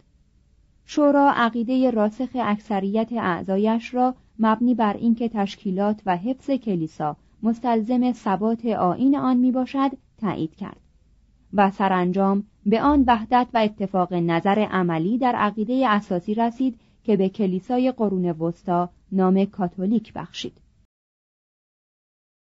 شورا 0.84 1.32
عقیده 1.36 1.90
راسخ 1.90 2.28
اکثریت 2.34 3.12
اعضایش 3.12 3.94
را 3.94 4.14
مبنی 4.38 4.74
بر 4.74 4.96
اینکه 4.96 5.28
تشکیلات 5.28 6.02
و 6.06 6.16
حفظ 6.16 6.50
کلیسا 6.50 7.16
مستلزم 7.42 8.12
ثبات 8.12 8.66
آین 8.66 9.16
آن 9.16 9.36
می 9.36 9.52
باشد 9.52 9.90
تایید 10.20 10.54
کرد. 10.54 10.85
و 11.56 11.70
سرانجام 11.70 12.44
به 12.66 12.82
آن 12.82 13.04
وحدت 13.06 13.46
و 13.54 13.58
اتفاق 13.58 14.14
نظر 14.14 14.58
عملی 14.70 15.18
در 15.18 15.34
عقیده 15.34 15.88
اساسی 15.88 16.34
رسید 16.34 16.78
که 17.04 17.16
به 17.16 17.28
کلیسای 17.28 17.92
قرون 17.92 18.30
وسطا 18.30 18.90
نام 19.12 19.44
کاتولیک 19.44 20.12
بخشید. 20.12 20.52